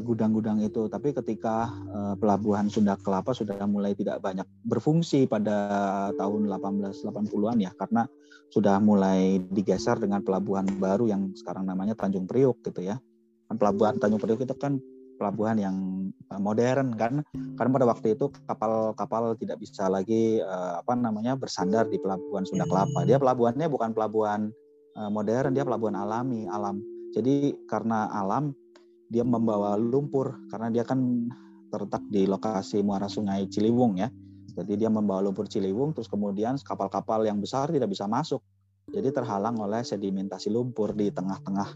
gudang-gudang 0.00 0.58
uh, 0.62 0.68
itu. 0.68 0.88
Tapi 0.88 1.12
ketika 1.12 1.68
uh, 1.92 2.14
pelabuhan 2.16 2.72
Sunda 2.72 2.96
Kelapa 2.96 3.36
sudah 3.36 3.58
mulai 3.68 3.92
tidak 3.92 4.24
banyak 4.24 4.46
berfungsi 4.64 5.28
pada 5.28 6.10
tahun 6.16 6.48
1880-an 6.48 7.58
ya, 7.60 7.72
karena 7.76 8.08
sudah 8.48 8.80
mulai 8.80 9.44
digeser 9.52 10.00
dengan 10.00 10.24
pelabuhan 10.24 10.64
baru 10.80 11.04
yang 11.12 11.36
sekarang 11.36 11.68
namanya 11.68 11.92
Tanjung 11.92 12.24
Priuk 12.24 12.64
gitu 12.64 12.80
ya. 12.80 12.96
Kan 13.48 13.56
pelabuhan 13.60 14.00
Tanjung 14.00 14.20
Priuk 14.20 14.40
itu 14.40 14.56
kan 14.56 14.80
pelabuhan 15.18 15.58
yang 15.58 15.76
eh, 16.30 16.40
modern 16.40 16.94
kan 16.94 17.26
karena 17.58 17.70
pada 17.74 17.86
waktu 17.90 18.14
itu 18.14 18.30
kapal-kapal 18.46 19.34
tidak 19.34 19.58
bisa 19.58 19.90
lagi 19.90 20.38
uh, 20.38 20.78
apa 20.78 20.94
namanya 20.94 21.34
bersandar 21.34 21.90
di 21.90 21.98
pelabuhan 21.98 22.46
Sunda 22.46 22.70
Kelapa 22.70 23.02
dia 23.02 23.18
pelabuhannya 23.18 23.66
bukan 23.66 23.90
pelabuhan 23.98 24.54
uh, 24.94 25.10
modern 25.10 25.58
dia 25.58 25.66
pelabuhan 25.66 25.98
alami 25.98 26.46
alam 26.46 26.78
jadi 27.10 27.50
karena 27.66 28.06
alam 28.14 28.54
dia 29.08 29.24
membawa 29.24 29.74
lumpur 29.80 30.36
karena 30.52 30.68
dia 30.68 30.84
kan 30.84 31.28
terletak 31.68 32.04
di 32.08 32.24
lokasi 32.24 32.80
muara 32.80 33.08
sungai 33.08 33.48
Ciliwung 33.48 34.00
ya. 34.00 34.08
Jadi 34.58 34.84
dia 34.84 34.90
membawa 34.90 35.24
lumpur 35.24 35.48
Ciliwung 35.48 35.92
terus 35.96 36.08
kemudian 36.08 36.56
kapal-kapal 36.60 37.24
yang 37.24 37.40
besar 37.40 37.68
tidak 37.72 37.88
bisa 37.92 38.08
masuk. 38.08 38.40
Jadi 38.88 39.12
terhalang 39.12 39.60
oleh 39.60 39.84
sedimentasi 39.84 40.48
lumpur 40.48 40.96
di 40.96 41.12
tengah-tengah 41.12 41.68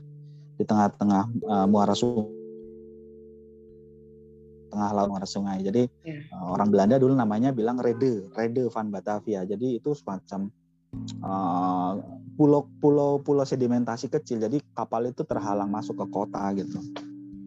di 0.56 0.64
tengah-tengah 0.64 1.24
uh, 1.44 1.66
muara 1.68 1.92
sungai 1.92 2.42
tengah 4.72 4.90
laut 4.96 5.08
muara 5.12 5.28
sungai. 5.28 5.60
Jadi 5.60 5.84
uh, 6.32 6.56
orang 6.56 6.72
Belanda 6.72 6.96
dulu 6.96 7.12
namanya 7.12 7.52
bilang 7.52 7.76
Rede, 7.76 8.32
Rede 8.32 8.72
van 8.72 8.88
Batavia. 8.88 9.44
Jadi 9.44 9.76
itu 9.76 9.92
semacam 9.92 10.48
uh, 11.20 11.92
pulau 12.40 12.64
pulau 12.80 13.20
pulau 13.20 13.44
sedimentasi 13.44 14.08
kecil. 14.08 14.40
Jadi 14.40 14.64
kapal 14.72 15.12
itu 15.12 15.28
terhalang 15.28 15.68
masuk 15.68 16.00
ke 16.00 16.06
kota 16.08 16.48
gitu. 16.56 16.80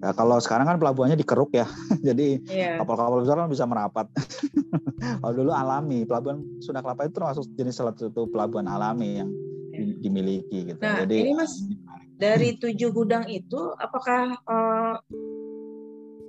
Ya, 0.05 0.13
kalau 0.13 0.37
sekarang 0.37 0.69
kan 0.69 0.77
pelabuhannya 0.77 1.17
dikeruk 1.17 1.49
ya, 1.57 1.65
jadi 2.13 2.37
yeah. 2.45 2.77
kapal-kapal 2.77 3.25
besar 3.25 3.41
kan 3.41 3.49
bisa 3.49 3.65
merapat. 3.65 4.05
kalau 5.25 5.33
dulu 5.33 5.49
alami, 5.49 6.05
pelabuhan 6.05 6.45
Sunda 6.61 6.85
Kelapa 6.85 7.09
itu 7.09 7.17
termasuk 7.17 7.49
jenis 7.57 7.81
salah 7.81 7.97
satu 7.97 8.29
pelabuhan 8.29 8.69
alami 8.69 9.17
yang 9.17 9.33
yeah. 9.73 9.97
dimiliki 10.05 10.69
gitu. 10.69 10.77
Nah, 10.77 11.01
jadi 11.01 11.25
ini 11.25 11.33
mas 11.33 11.57
dari 12.21 12.53
tujuh 12.53 12.93
gudang 12.93 13.25
itu, 13.33 13.57
apakah 13.81 14.37
uh, 14.45 15.01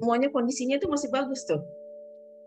semuanya 0.01 0.33
kondisinya 0.33 0.81
itu 0.81 0.89
masih 0.89 1.13
bagus 1.13 1.45
tuh? 1.45 1.61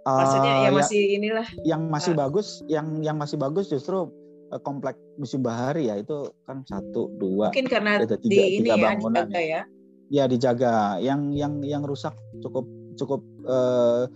Maksudnya 0.10 0.66
ya 0.66 0.70
masih 0.74 0.98
ya, 0.98 1.14
inilah. 1.22 1.48
Yang 1.62 1.82
masih 1.94 2.14
uh, 2.18 2.26
bagus, 2.26 2.48
yang 2.66 3.06
yang 3.06 3.22
masih 3.22 3.38
bagus 3.38 3.70
justru 3.70 4.10
uh, 4.50 4.62
komplek 4.66 4.98
musim 5.22 5.46
bahari 5.46 5.94
ya 5.94 6.02
itu 6.02 6.34
kan 6.50 6.66
satu 6.66 7.14
dua. 7.22 7.54
Mungkin 7.54 7.70
karena 7.70 8.02
tiga, 8.02 8.18
di 8.18 8.34
tiga 8.34 8.44
ini 8.50 8.70
bangunan 8.82 9.30
ya. 9.30 9.46
ya 9.46 9.62
ya 10.10 10.26
dijaga 10.26 10.98
yang 11.00 11.32
yang 11.34 11.62
yang 11.62 11.86
rusak 11.86 12.14
cukup 12.42 12.66
cukup 12.98 13.22
uh, 13.46 14.10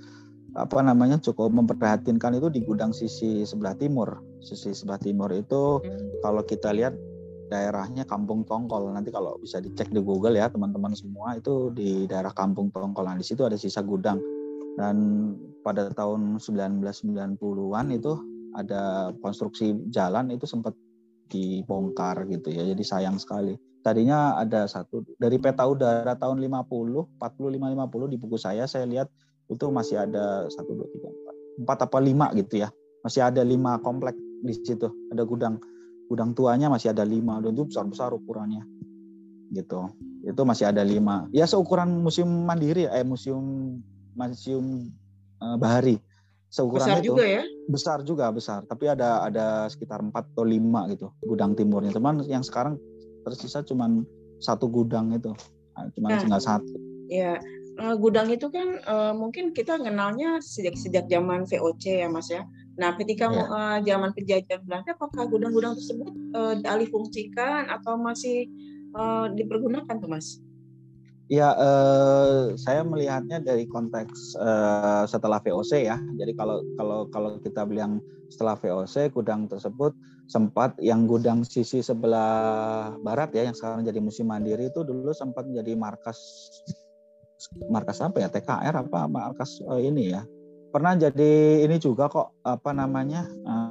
apa 0.53 0.85
namanya 0.85 1.17
cukup 1.17 1.49
memperhatinkan 1.49 2.37
itu 2.37 2.49
di 2.53 2.61
gudang 2.61 2.93
sisi 2.93 3.41
sebelah 3.41 3.73
timur. 3.73 4.21
Sisi 4.37 4.69
sebelah 4.73 5.01
timur 5.01 5.33
itu 5.33 5.81
hmm. 5.81 6.21
kalau 6.21 6.45
kita 6.45 6.69
lihat 6.69 6.93
daerahnya 7.49 8.05
Kampung 8.05 8.45
Tongkol. 8.45 8.93
Nanti 8.93 9.09
kalau 9.09 9.37
bisa 9.41 9.57
dicek 9.57 9.89
di 9.89 10.01
Google 10.01 10.37
ya 10.37 10.49
teman-teman 10.53 10.93
semua 10.93 11.37
itu 11.37 11.73
di 11.73 12.05
daerah 12.05 12.29
Kampung 12.33 12.69
Tongkol. 12.69 13.09
Nah, 13.09 13.17
di 13.17 13.25
situ 13.25 13.41
ada 13.41 13.57
sisa 13.57 13.81
gudang. 13.81 14.21
Dan 14.73 14.97
pada 15.61 15.89
tahun 15.93 16.41
1990-an 16.41 17.85
itu 17.93 18.13
ada 18.57 19.13
konstruksi 19.21 19.89
jalan 19.89 20.33
itu 20.33 20.45
sempat 20.45 20.73
dibongkar 21.29 22.29
gitu 22.29 22.53
ya. 22.53 22.61
Jadi 22.73 22.83
sayang 22.85 23.17
sekali. 23.17 23.57
Tadinya 23.83 24.39
ada 24.39 24.63
satu 24.63 25.03
dari 25.19 25.35
peta 25.35 25.67
udara 25.67 26.15
tahun 26.15 26.39
50, 26.39 27.19
45 27.19 27.19
50 27.19 28.11
di 28.15 28.15
buku 28.15 28.39
saya 28.39 28.63
saya 28.63 28.87
lihat 28.87 29.11
itu 29.51 29.67
masih 29.67 30.07
ada 30.07 30.47
satu 30.47 30.71
dua 30.71 30.87
tiga 30.87 31.11
empat. 31.11 31.35
Empat 31.59 31.77
apa 31.91 31.97
lima 31.99 32.31
gitu 32.31 32.63
ya. 32.63 32.71
Masih 33.03 33.27
ada 33.27 33.43
lima 33.43 33.75
komplek 33.83 34.15
di 34.15 34.55
situ. 34.55 34.87
Ada 35.11 35.27
gudang 35.27 35.59
gudang 36.07 36.31
tuanya 36.31 36.71
masih 36.71 36.95
ada 36.95 37.03
lima. 37.03 37.43
Dan 37.43 37.59
itu 37.59 37.67
besar 37.67 37.83
besar 37.91 38.09
ukurannya. 38.15 38.63
Gitu. 39.51 39.91
Itu 40.23 40.41
masih 40.47 40.71
ada 40.71 40.79
lima. 40.79 41.27
Ya 41.35 41.43
seukuran 41.43 41.99
museum 41.99 42.31
mandiri 42.47 42.87
eh 42.87 43.03
museum 43.03 43.77
museum 44.15 44.87
uh, 45.43 45.59
bahari. 45.59 45.99
Seukuran 46.47 46.87
besar 46.87 46.97
itu 47.03 47.11
juga 47.11 47.25
ya? 47.27 47.43
Besar 47.67 47.97
juga 48.07 48.31
besar. 48.31 48.63
Tapi 48.63 48.87
ada 48.87 49.27
ada 49.27 49.67
sekitar 49.67 49.99
empat 49.99 50.31
atau 50.31 50.47
lima 50.47 50.87
gitu 50.87 51.11
gudang 51.27 51.51
timurnya. 51.51 51.91
Cuman 51.91 52.23
yang 52.31 52.47
sekarang 52.47 52.79
tersisa 53.23 53.63
cuman 53.63 54.03
satu 54.43 54.67
gudang 54.67 55.15
itu 55.15 55.31
cuman 55.97 56.09
nah, 56.13 56.19
tinggal 56.21 56.41
satu 56.43 56.75
ya 57.09 57.39
gudang 57.97 58.29
itu 58.29 58.47
kan 58.53 58.77
uh, 58.85 59.13
mungkin 59.17 59.49
kita 59.49 59.81
kenalnya 59.81 60.37
sejak 60.45 60.77
sejak 60.77 61.09
zaman 61.09 61.49
VOC 61.49 62.05
ya 62.05 62.07
Mas 62.09 62.29
ya. 62.29 62.45
Nah, 62.77 62.93
ketika 62.97 63.29
ya. 63.29 63.43
uh, 63.49 63.77
zaman 63.81 64.13
penjajahan 64.13 64.61
Belanda 64.65 64.93
apakah 64.93 65.25
gudang-gudang 65.29 65.73
tersebut 65.77 66.13
uh, 66.37 66.53
dialih 66.61 66.89
fungsikan 66.89 67.69
atau 67.69 67.97
masih 67.97 68.49
uh, 68.93 69.29
dipergunakan 69.33 69.95
tuh 69.97 70.09
Mas? 70.09 70.37
Ya, 71.33 71.49
eh, 71.57 72.53
saya 72.61 72.85
melihatnya 72.85 73.41
dari 73.41 73.65
konteks 73.65 74.37
eh, 74.37 75.03
setelah 75.09 75.41
VOC 75.41 75.89
ya. 75.89 75.97
Jadi 75.97 76.37
kalau 76.37 76.61
kalau 76.77 77.09
kalau 77.09 77.41
kita 77.41 77.65
bilang 77.65 77.97
setelah 78.29 78.53
VOC 78.53 79.09
gudang 79.09 79.49
tersebut 79.49 79.97
sempat 80.29 80.77
yang 80.77 81.09
gudang 81.09 81.41
sisi 81.41 81.81
sebelah 81.81 82.93
barat 83.01 83.33
ya 83.33 83.49
yang 83.49 83.57
sekarang 83.57 83.81
jadi 83.81 83.97
musim 83.97 84.29
mandiri 84.29 84.69
itu 84.69 84.85
dulu 84.85 85.09
sempat 85.09 85.49
menjadi 85.49 85.73
markas 85.73 86.21
markas 87.65 87.97
apa 88.05 88.21
ya? 88.21 88.29
TKR 88.29 88.85
apa? 88.85 89.09
Markas 89.09 89.57
uh, 89.65 89.81
ini 89.81 90.13
ya. 90.13 90.21
Pernah 90.69 91.01
jadi 91.01 91.65
ini 91.65 91.81
juga 91.81 92.13
kok 92.13 92.37
apa 92.45 92.77
namanya 92.77 93.25
uh, 93.41 93.62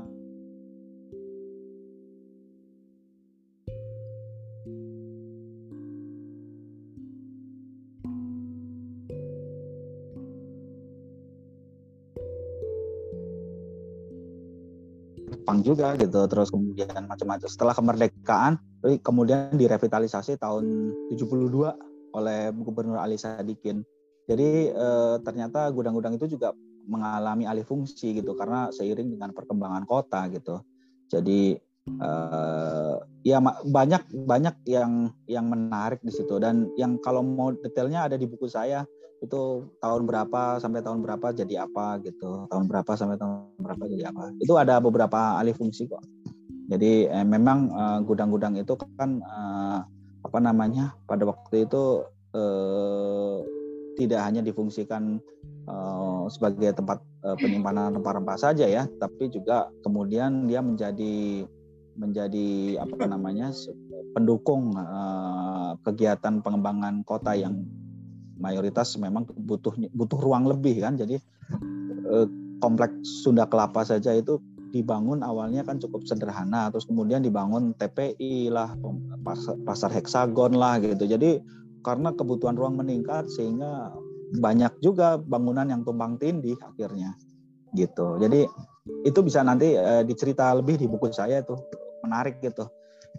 Juga 15.63 15.95
gitu 15.97 16.21
terus 16.27 16.51
kemudian 16.51 17.07
macam-macam 17.07 17.49
setelah 17.49 17.75
kemerdekaan 17.75 18.59
kemudian 19.01 19.55
direvitalisasi 19.55 20.37
tahun 20.43 20.91
72 21.15 21.23
oleh 22.13 22.53
Gubernur 22.53 23.01
Ali 23.01 23.17
Sadikin. 23.17 23.87
Jadi 24.27 24.71
eh, 24.71 25.17
ternyata 25.23 25.67
gudang-gudang 25.73 26.15
itu 26.15 26.31
juga 26.31 26.55
mengalami 26.87 27.47
alih 27.47 27.63
fungsi 27.63 28.19
gitu 28.19 28.35
karena 28.35 28.71
seiring 28.75 29.15
dengan 29.15 29.31
perkembangan 29.31 29.87
kota 29.87 30.27
gitu. 30.31 30.63
Jadi 31.11 31.57
eh, 31.87 32.95
ya 33.27 33.39
banyak 33.67 34.03
banyak 34.27 34.55
yang 34.67 35.11
yang 35.27 35.47
menarik 35.47 36.03
di 36.03 36.13
situ 36.15 36.39
dan 36.39 36.71
yang 36.79 36.99
kalau 37.03 37.23
mau 37.23 37.51
detailnya 37.55 38.07
ada 38.11 38.17
di 38.19 38.27
buku 38.27 38.47
saya 38.47 38.87
itu 39.23 39.71
tahun 39.79 40.03
berapa 40.05 40.59
sampai 40.59 40.83
tahun 40.83 41.01
berapa 41.07 41.31
jadi 41.31 41.65
apa 41.65 42.03
gitu. 42.03 42.51
Tahun 42.51 42.65
berapa 42.67 42.93
sampai 42.99 43.17
tahun 43.17 43.55
berapa 43.63 43.85
jadi 43.87 44.11
apa. 44.11 44.35
Itu 44.43 44.59
ada 44.59 44.83
beberapa 44.83 45.39
alih 45.39 45.55
fungsi 45.55 45.87
kok. 45.87 46.03
Jadi 46.67 47.07
eh, 47.07 47.27
memang 47.27 47.71
eh, 47.71 47.99
gudang-gudang 48.03 48.59
itu 48.59 48.75
kan 48.99 49.23
eh, 49.23 49.79
apa 50.23 50.39
namanya 50.43 50.99
pada 51.07 51.23
waktu 51.23 51.71
itu 51.71 52.03
eh, 52.35 53.37
tidak 54.03 54.21
hanya 54.27 54.43
difungsikan 54.43 55.23
eh, 55.71 56.23
sebagai 56.35 56.75
tempat 56.75 56.99
eh, 57.23 57.37
penyimpanan 57.39 57.95
rempah-rempah 57.95 58.39
saja 58.41 58.67
ya, 58.67 58.91
tapi 58.99 59.31
juga 59.31 59.71
kemudian 59.87 60.51
dia 60.51 60.59
menjadi 60.59 61.47
menjadi 61.93 62.81
apa 62.81 63.05
namanya 63.05 63.53
pendukung 64.17 64.75
eh, 64.75 65.71
kegiatan 65.87 66.41
pengembangan 66.41 67.05
kota 67.05 67.37
yang 67.37 67.63
mayoritas 68.43 68.99
memang 68.99 69.25
butuh 69.31 69.73
butuh 69.95 70.19
ruang 70.19 70.51
lebih 70.51 70.83
kan, 70.83 70.99
jadi 70.99 71.17
eh, 72.11 72.27
kompleks 72.59 73.23
Sunda 73.23 73.47
Kelapa 73.47 73.87
saja 73.87 74.11
itu 74.15 74.43
dibangun 74.73 75.21
awalnya 75.21 75.63
kan 75.63 75.77
cukup 75.77 76.03
sederhana 76.09 76.73
terus 76.73 76.89
kemudian 76.89 77.21
dibangun 77.21 77.77
TPI 77.77 78.49
lah 78.49 78.73
pasar, 79.23 79.55
pasar 79.63 79.91
heksagon 79.93 80.57
lah 80.57 80.81
gitu. 80.81 81.05
Jadi 81.05 81.39
karena 81.85 82.11
kebutuhan 82.17 82.57
ruang 82.57 82.81
meningkat 82.81 83.29
sehingga 83.29 83.93
banyak 84.41 84.73
juga 84.81 85.21
bangunan 85.21 85.69
yang 85.69 85.85
tumpang 85.85 86.17
tindih 86.17 86.57
akhirnya 86.65 87.13
gitu. 87.77 88.17
Jadi 88.17 88.49
itu 89.05 89.21
bisa 89.21 89.45
nanti 89.45 89.77
e, 89.77 90.03
dicerita 90.09 90.57
lebih 90.57 90.81
di 90.81 90.89
buku 90.89 91.13
saya 91.13 91.45
itu. 91.45 91.53
Menarik 92.01 92.41
gitu. 92.41 92.65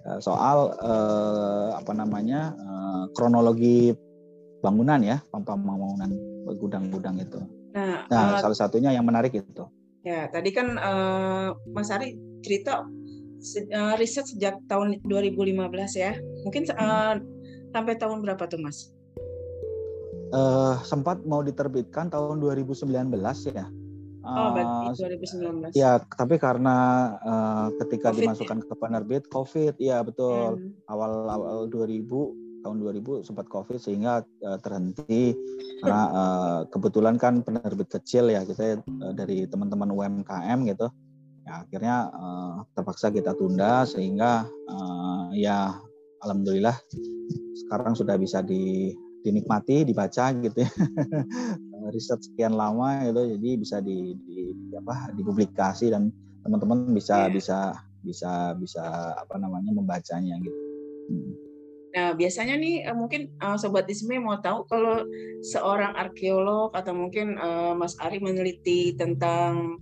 E, 0.02 0.18
soal 0.26 0.74
e, 0.82 0.94
apa 1.78 1.94
namanya 1.94 2.58
e, 2.58 2.70
kronologi 3.14 3.94
bangunan 4.64 5.00
ya 5.04 5.20
pembangunan 5.28 6.10
gudang-gudang 6.56 7.20
itu 7.20 7.44
nah, 7.76 8.08
nah 8.08 8.40
uh, 8.40 8.40
salah 8.40 8.56
satunya 8.56 8.96
yang 8.96 9.04
menarik 9.04 9.36
itu 9.36 9.68
Ya, 10.04 10.28
tadi 10.28 10.52
kan 10.52 10.76
uh, 10.76 11.56
Mas 11.72 11.88
Ari 11.88 12.20
cerita 12.44 12.84
uh, 12.84 13.94
riset 13.96 14.28
sejak 14.28 14.60
tahun 14.68 15.00
2015 15.08 15.64
ya. 15.96 16.12
Mungkin 16.44 16.68
uh, 16.76 17.24
sampai 17.72 17.96
tahun 17.96 18.20
berapa 18.20 18.44
tuh 18.52 18.60
Mas? 18.60 18.92
Uh, 20.36 20.76
sempat 20.84 21.24
mau 21.24 21.40
diterbitkan 21.40 22.12
tahun 22.12 22.44
2019 22.44 22.84
ya. 23.56 23.66
Oh, 24.24 24.56
berarti 24.56 25.08
2019. 25.72 25.72
Ya, 25.72 26.04
tapi 26.04 26.36
karena 26.36 26.76
uh, 27.24 27.68
ketika 27.80 28.12
COVID 28.12 28.20
dimasukkan 28.28 28.60
ya? 28.60 28.66
ke 28.68 28.76
penerbit 28.76 29.24
COVID, 29.32 29.74
ya 29.80 30.04
betul. 30.04 30.60
Hmm. 30.60 30.92
Awal-awal 30.92 31.72
2000 31.72 32.43
tahun 32.64 32.80
2000 32.80 33.28
sempat 33.28 33.46
covid 33.52 33.78
sehingga 33.78 34.24
uh, 34.24 34.60
terhenti 34.64 35.36
karena 35.84 36.04
uh, 36.10 36.60
kebetulan 36.72 37.20
kan 37.20 37.44
penerbit 37.44 37.92
kecil 37.92 38.32
ya 38.32 38.48
kita 38.48 38.80
uh, 38.80 39.14
dari 39.14 39.44
teman-teman 39.46 39.92
UMKM 39.92 40.60
gitu 40.72 40.88
ya 41.44 41.68
akhirnya 41.68 41.98
uh, 42.16 42.64
terpaksa 42.72 43.12
kita 43.12 43.36
tunda 43.36 43.84
sehingga 43.84 44.48
uh, 44.72 45.28
ya 45.36 45.76
alhamdulillah 46.24 46.74
sekarang 47.68 47.94
sudah 47.94 48.16
bisa 48.16 48.40
di, 48.40 48.96
dinikmati 49.28 49.84
dibaca 49.84 50.32
gitu 50.40 50.64
ya 50.64 50.72
riset 51.92 52.24
sekian 52.24 52.56
lama 52.56 53.04
itu 53.04 53.36
jadi 53.36 53.50
bisa 53.60 53.78
di, 53.84 54.16
di, 54.24 54.56
di 54.56 54.74
apa 54.80 55.12
dipublikasi 55.20 55.92
dan 55.92 56.08
teman-teman 56.48 56.96
bisa 56.96 57.28
yeah. 57.28 57.32
bisa 57.32 57.60
bisa 58.04 58.32
bisa 58.60 58.84
apa 59.16 59.36
namanya 59.40 59.72
membacanya 59.72 60.36
gitu. 60.44 60.60
Hmm. 61.12 61.32
Nah, 61.94 62.18
biasanya 62.18 62.58
nih 62.58 62.90
uh, 62.90 62.98
mungkin 62.98 63.30
uh, 63.38 63.54
sobat 63.54 63.86
Isme 63.86 64.18
mau 64.18 64.42
tahu 64.42 64.66
kalau 64.66 65.06
seorang 65.46 65.94
arkeolog 65.94 66.74
atau 66.74 66.90
mungkin 66.98 67.38
uh, 67.38 67.78
Mas 67.78 67.94
Ari 68.02 68.18
meneliti 68.18 68.98
tentang 68.98 69.78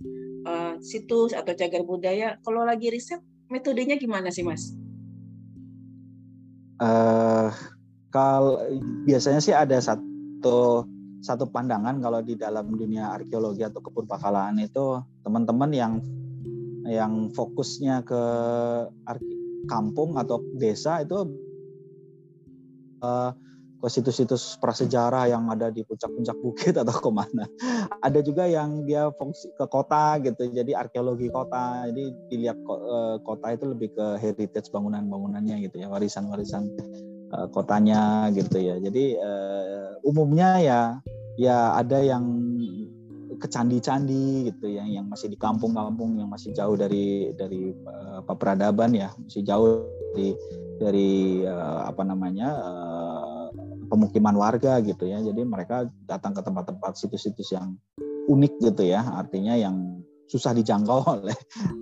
situs 0.82 1.30
atau 1.30 1.54
cagar 1.54 1.86
budaya, 1.86 2.34
kalau 2.42 2.66
lagi 2.66 2.90
riset 2.90 3.22
metodenya 3.46 3.94
gimana 3.94 4.26
sih, 4.26 4.42
Mas? 4.42 4.74
Uh, 6.82 7.46
kalau 8.10 8.58
biasanya 9.06 9.38
sih 9.38 9.54
ada 9.54 9.78
satu 9.78 10.82
satu 11.22 11.46
pandangan 11.46 12.02
kalau 12.02 12.18
di 12.26 12.34
dalam 12.34 12.74
dunia 12.74 13.14
arkeologi 13.14 13.62
atau 13.62 13.78
kepurbakalaan 13.78 14.58
itu 14.58 14.98
teman-teman 15.22 15.70
yang 15.70 15.92
yang 16.90 17.30
fokusnya 17.30 18.02
ke 18.02 18.22
kampung 19.70 20.18
atau 20.18 20.42
desa 20.58 21.06
itu 21.06 21.30
ke 23.02 23.90
situs-situs 23.90 24.62
prasejarah 24.62 25.26
yang 25.26 25.50
ada 25.50 25.66
di 25.74 25.82
puncak-puncak 25.82 26.38
bukit 26.38 26.74
atau 26.78 26.94
ke 27.02 27.10
mana. 27.10 27.50
Ada 28.06 28.22
juga 28.22 28.46
yang 28.46 28.86
dia 28.86 29.10
fungsi 29.18 29.50
ke 29.58 29.66
kota 29.66 30.22
gitu, 30.22 30.54
jadi 30.54 30.86
arkeologi 30.86 31.26
kota. 31.26 31.90
Jadi 31.90 32.14
dilihat 32.30 32.62
eh, 32.62 33.16
kota 33.26 33.50
itu 33.50 33.66
lebih 33.66 33.90
ke 33.90 34.06
heritage 34.22 34.70
bangunan-bangunannya 34.70 35.66
gitu 35.66 35.82
ya, 35.82 35.90
warisan-warisan 35.90 36.70
eh, 37.34 37.46
kotanya 37.50 38.30
gitu 38.30 38.62
ya. 38.62 38.78
Jadi 38.78 39.18
uh, 39.18 39.98
umumnya 40.06 40.62
ya 40.62 40.80
ya 41.34 41.74
ada 41.74 41.98
yang 41.98 42.22
ke 43.42 43.50
candi-candi 43.50 44.52
gitu 44.52 44.70
ya 44.70 44.86
yang 44.86 45.10
masih 45.10 45.26
di 45.26 45.34
kampung-kampung 45.40 46.22
yang 46.22 46.30
masih 46.30 46.54
jauh 46.54 46.78
dari 46.78 47.34
dari 47.34 47.74
peradaban 48.38 48.94
ya 48.94 49.10
masih 49.18 49.42
jauh 49.42 49.82
dari 50.12 50.28
dari 50.76 51.10
uh, 51.48 51.88
apa 51.88 52.02
namanya 52.04 52.48
uh, 52.60 53.48
pemukiman 53.88 54.36
warga 54.36 54.80
gitu 54.84 55.08
ya 55.08 55.20
jadi 55.20 55.40
mereka 55.44 55.88
datang 56.04 56.36
ke 56.36 56.44
tempat-tempat 56.44 56.96
situs-situs 56.96 57.52
yang 57.52 57.76
unik 58.28 58.72
gitu 58.72 58.92
ya 58.92 59.02
artinya 59.16 59.56
yang 59.56 60.04
susah 60.28 60.52
dijangkau 60.52 61.04
oleh 61.18 61.36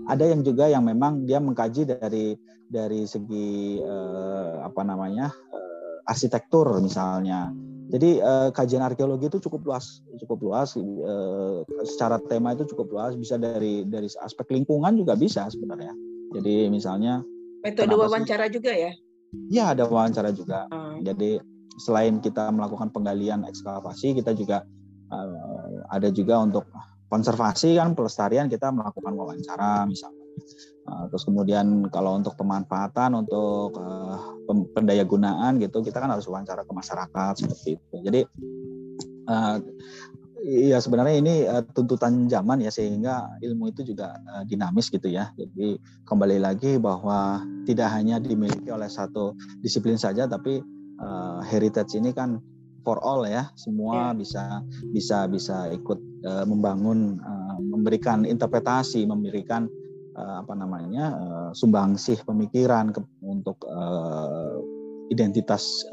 ada 0.06 0.24
yang 0.26 0.46
juga 0.46 0.70
yang 0.70 0.86
memang 0.86 1.26
dia 1.26 1.42
mengkaji 1.42 1.86
dari 1.86 2.38
dari 2.70 3.06
segi 3.06 3.82
uh, 3.82 4.62
apa 4.62 4.82
namanya 4.86 5.30
uh, 5.30 6.10
arsitektur 6.10 6.78
misalnya 6.78 7.50
jadi 7.90 8.10
eh, 8.22 8.48
kajian 8.54 8.86
arkeologi 8.86 9.26
itu 9.26 9.42
cukup 9.42 9.66
luas, 9.66 9.98
cukup 10.22 10.38
luas. 10.46 10.78
Eh, 10.78 11.58
secara 11.82 12.22
tema 12.30 12.54
itu 12.54 12.62
cukup 12.70 12.94
luas, 12.94 13.18
bisa 13.18 13.34
dari 13.34 13.82
dari 13.82 14.06
aspek 14.22 14.46
lingkungan 14.54 14.94
juga 14.94 15.18
bisa 15.18 15.50
sebenarnya. 15.50 15.90
Jadi 16.30 16.70
misalnya 16.70 17.18
metode 17.60 17.94
wawancara 17.94 18.46
sih? 18.48 18.60
juga 18.60 18.72
ya? 18.72 18.92
Iya 19.50 19.64
ada 19.78 19.84
wawancara 19.86 20.30
juga. 20.34 20.66
Hmm. 20.68 21.00
Jadi 21.06 21.38
selain 21.80 22.18
kita 22.18 22.50
melakukan 22.50 22.90
penggalian 22.92 23.46
ekskavasi, 23.46 24.18
kita 24.18 24.34
juga 24.36 24.66
eh, 25.12 25.80
ada 25.88 26.08
juga 26.10 26.42
untuk 26.42 26.66
konservasi 27.10 27.78
kan 27.78 27.94
pelestarian 27.94 28.46
kita 28.46 28.70
melakukan 28.70 29.12
wawancara 29.14 29.82
misalnya 29.86 30.20
Uh, 30.90 31.06
terus 31.12 31.22
kemudian 31.22 31.86
kalau 31.92 32.18
untuk 32.18 32.34
pemanfaatan 32.34 33.14
untuk 33.14 33.76
uh, 33.78 34.16
pendaya 34.74 35.04
gunaan 35.06 35.60
gitu 35.62 35.84
kita 35.84 36.02
kan 36.02 36.10
harus 36.10 36.26
wawancara 36.26 36.66
ke 36.66 36.72
masyarakat 36.72 37.32
seperti 37.36 37.78
itu. 37.78 37.96
Jadi 38.02 38.20
uh, 39.30 39.56
ya 40.44 40.78
sebenarnya 40.80 41.16
ini 41.20 41.34
uh, 41.44 41.64
tuntutan 41.72 42.28
zaman 42.28 42.64
ya 42.64 42.72
sehingga 42.72 43.28
ilmu 43.40 43.70
itu 43.72 43.84
juga 43.94 44.16
uh, 44.30 44.44
dinamis 44.48 44.88
gitu 44.88 45.08
ya. 45.08 45.32
Jadi 45.36 45.76
kembali 46.08 46.40
lagi 46.40 46.76
bahwa 46.80 47.44
tidak 47.68 47.92
hanya 47.92 48.18
dimiliki 48.18 48.68
oleh 48.72 48.88
satu 48.88 49.36
disiplin 49.60 50.00
saja 50.00 50.24
tapi 50.26 50.60
uh, 51.00 51.40
heritage 51.44 51.96
ini 51.96 52.10
kan 52.10 52.40
for 52.80 52.96
all 53.04 53.28
ya 53.28 53.52
semua 53.60 54.10
yeah. 54.10 54.16
bisa 54.16 54.44
bisa 54.96 55.18
bisa 55.28 55.56
ikut 55.68 56.00
uh, 56.24 56.44
membangun 56.48 57.20
uh, 57.20 57.56
memberikan 57.60 58.24
interpretasi 58.24 59.04
memberikan 59.04 59.68
uh, 60.16 60.40
apa 60.40 60.56
namanya 60.56 61.04
uh, 61.20 61.50
sumbangsih 61.52 62.24
pemikiran 62.24 62.96
ke, 62.96 63.04
untuk 63.20 63.60
uh, 63.68 64.56
identitas 65.12 65.84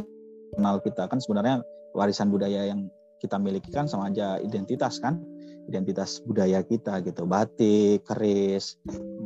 nasional 0.57 0.79
kita 0.81 1.05
kan 1.05 1.19
sebenarnya 1.21 1.61
warisan 1.93 2.33
budaya 2.33 2.65
yang 2.65 2.89
kita 3.21 3.37
miliki 3.41 3.73
kan 3.73 3.89
sama 3.89 4.09
aja 4.09 4.37
identitas 4.41 5.01
kan 5.01 5.19
identitas 5.67 6.23
budaya 6.23 6.63
kita 6.63 7.03
gitu 7.03 7.27
batik 7.27 8.07
keris 8.07 8.79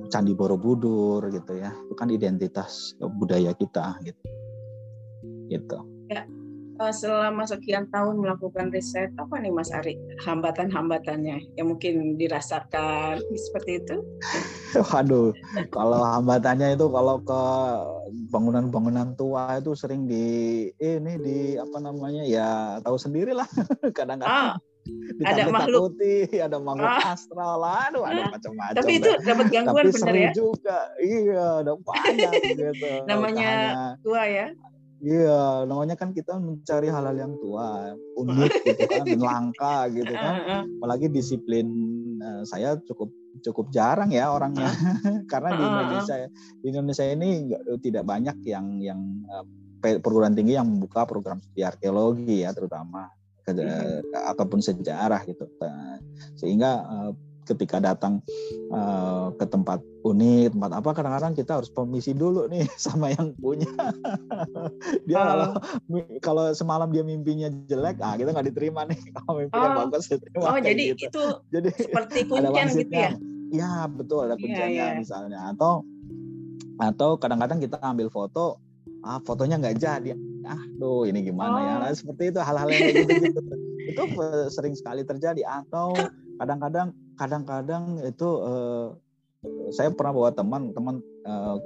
candi 0.10 0.34
borobudur 0.34 1.30
gitu 1.30 1.60
ya 1.60 1.70
itu 1.70 1.94
kan 1.94 2.10
identitas 2.10 2.98
budaya 3.00 3.54
kita 3.54 4.00
gitu 4.04 4.22
gitu. 5.52 5.78
Ya 6.08 6.24
selama 6.90 7.46
sekian 7.46 7.86
tahun 7.94 8.18
melakukan 8.18 8.74
riset, 8.74 9.14
apa 9.22 9.38
nih 9.38 9.54
Mas 9.54 9.70
Ari 9.70 9.94
hambatan-hambatannya 10.26 11.54
yang 11.54 11.68
mungkin 11.70 12.18
dirasakan 12.18 13.22
seperti 13.38 13.86
itu? 13.86 14.02
Waduh, 14.90 15.30
kalau 15.70 16.02
hambatannya 16.02 16.74
itu 16.74 16.90
kalau 16.90 17.22
ke 17.22 17.44
bangunan-bangunan 18.34 19.14
tua 19.14 19.62
itu 19.62 19.78
sering 19.78 20.10
di 20.10 20.26
ini 20.82 21.14
di 21.22 21.38
apa 21.62 21.78
namanya 21.78 22.24
ya 22.26 22.50
tahu 22.82 22.98
sendirilah 22.98 23.48
kadang-kadang. 23.98 24.58
Ah 24.58 24.58
ada 25.22 25.46
makhluk 25.54 25.94
ada 26.34 26.58
makhluk 26.58 26.90
ah. 26.90 27.14
astral 27.14 27.62
aduh 27.62 28.02
ada 28.02 28.26
ah. 28.26 28.30
macam-macam 28.34 28.78
tapi 28.82 28.92
itu 28.98 29.10
dapat 29.22 29.46
gangguan 29.54 29.86
tapi 29.90 29.98
bener 30.02 30.16
ya 30.18 30.32
juga 30.34 30.80
iya 30.98 31.46
ada 31.62 31.74
banyak 31.78 32.34
gitu 32.58 32.90
namanya 33.06 33.52
tua 34.02 34.24
ya 34.26 34.48
Iya, 35.02 35.66
namanya 35.66 35.98
kan 35.98 36.14
kita 36.14 36.38
mencari 36.38 36.86
hal-hal 36.94 37.18
yang 37.18 37.34
tua, 37.42 37.98
unik 38.22 38.54
gitu 38.70 38.86
kan, 38.86 39.06
langka 39.18 39.76
gitu 39.90 40.14
kan. 40.14 40.36
Apalagi 40.78 41.10
disiplin 41.10 41.66
uh, 42.22 42.46
saya 42.46 42.78
cukup 42.86 43.10
cukup 43.42 43.74
jarang 43.74 44.14
ya 44.14 44.30
orangnya, 44.30 44.70
karena 45.32 45.58
di 45.58 45.64
Indonesia 45.66 46.16
di 46.62 46.68
Indonesia 46.70 47.06
ini 47.10 47.28
enggak, 47.50 47.62
tidak 47.82 48.04
banyak 48.06 48.38
yang 48.46 48.66
yang 48.78 49.02
uh, 49.26 49.46
perguruan 49.82 50.38
tinggi 50.38 50.54
yang 50.54 50.70
membuka 50.70 51.10
program 51.10 51.42
studi 51.42 51.66
arkeologi 51.66 52.46
ya 52.46 52.54
terutama 52.54 53.10
ke, 53.42 53.58
uh, 53.58 54.06
ataupun 54.38 54.62
sejarah 54.62 55.26
gitu. 55.26 55.50
Nah, 55.58 55.98
sehingga 56.38 56.86
uh, 56.86 57.12
ketika 57.46 57.82
datang 57.82 58.22
uh, 58.70 59.34
ke 59.36 59.46
tempat 59.50 59.82
unik, 60.02 60.58
tempat 60.58 60.72
apa 60.78 60.90
kadang-kadang 60.94 61.34
kita 61.34 61.52
harus 61.62 61.70
permisi 61.74 62.14
dulu 62.14 62.46
nih 62.50 62.66
sama 62.82 63.14
yang 63.14 63.34
punya. 63.38 63.70
dia 65.08 65.18
oh. 65.18 65.26
kalau 65.26 65.48
kalau 66.22 66.46
semalam 66.54 66.90
dia 66.94 67.02
mimpinya 67.06 67.50
jelek, 67.66 68.02
ah 68.02 68.14
kita 68.18 68.34
nggak 68.34 68.48
diterima 68.54 68.86
nih. 68.90 69.00
Kalau 69.16 69.34
mimpinya 69.38 69.70
oh. 69.70 69.78
bagus 69.88 70.10
diterima. 70.10 70.44
Oh 70.50 70.58
jadi 70.58 70.84
gitu. 70.94 71.08
itu 71.10 71.24
jadi 71.54 71.70
seperti 71.74 72.20
kuncian 72.30 72.68
gitu 72.74 72.94
ya? 72.96 73.12
Ya 73.52 73.72
betul 73.90 74.32
ada 74.32 74.40
iya, 74.40 74.42
kunciannya 74.42 74.72
yeah, 74.72 74.90
yeah. 74.96 75.00
misalnya 75.00 75.40
atau 75.52 75.84
atau 76.82 77.20
kadang-kadang 77.20 77.62
kita 77.62 77.78
ambil 77.84 78.10
foto, 78.10 78.58
ah 79.06 79.22
fotonya 79.22 79.60
nggak 79.62 79.78
jadi. 79.78 80.18
Ah, 80.42 80.58
tuh 80.82 81.06
ini 81.06 81.22
gimana 81.22 81.54
ya? 81.54 81.62
oh. 81.62 81.62
ya? 81.62 81.74
Nah, 81.86 81.94
seperti 81.94 82.24
itu 82.34 82.40
hal-hal 82.42 82.66
yang 82.74 82.82
gitu-gitu. 82.90 83.42
itu 83.82 84.04
sering 84.50 84.74
sekali 84.74 85.06
terjadi 85.06 85.46
atau 85.46 85.94
kadang-kadang 86.42 86.90
kadang-kadang 87.22 88.02
itu 88.02 88.30
uh, 88.42 88.98
saya 89.70 89.94
pernah 89.94 90.10
bawa 90.18 90.30
teman 90.34 90.74
teman 90.74 91.06
uh, 91.30 91.62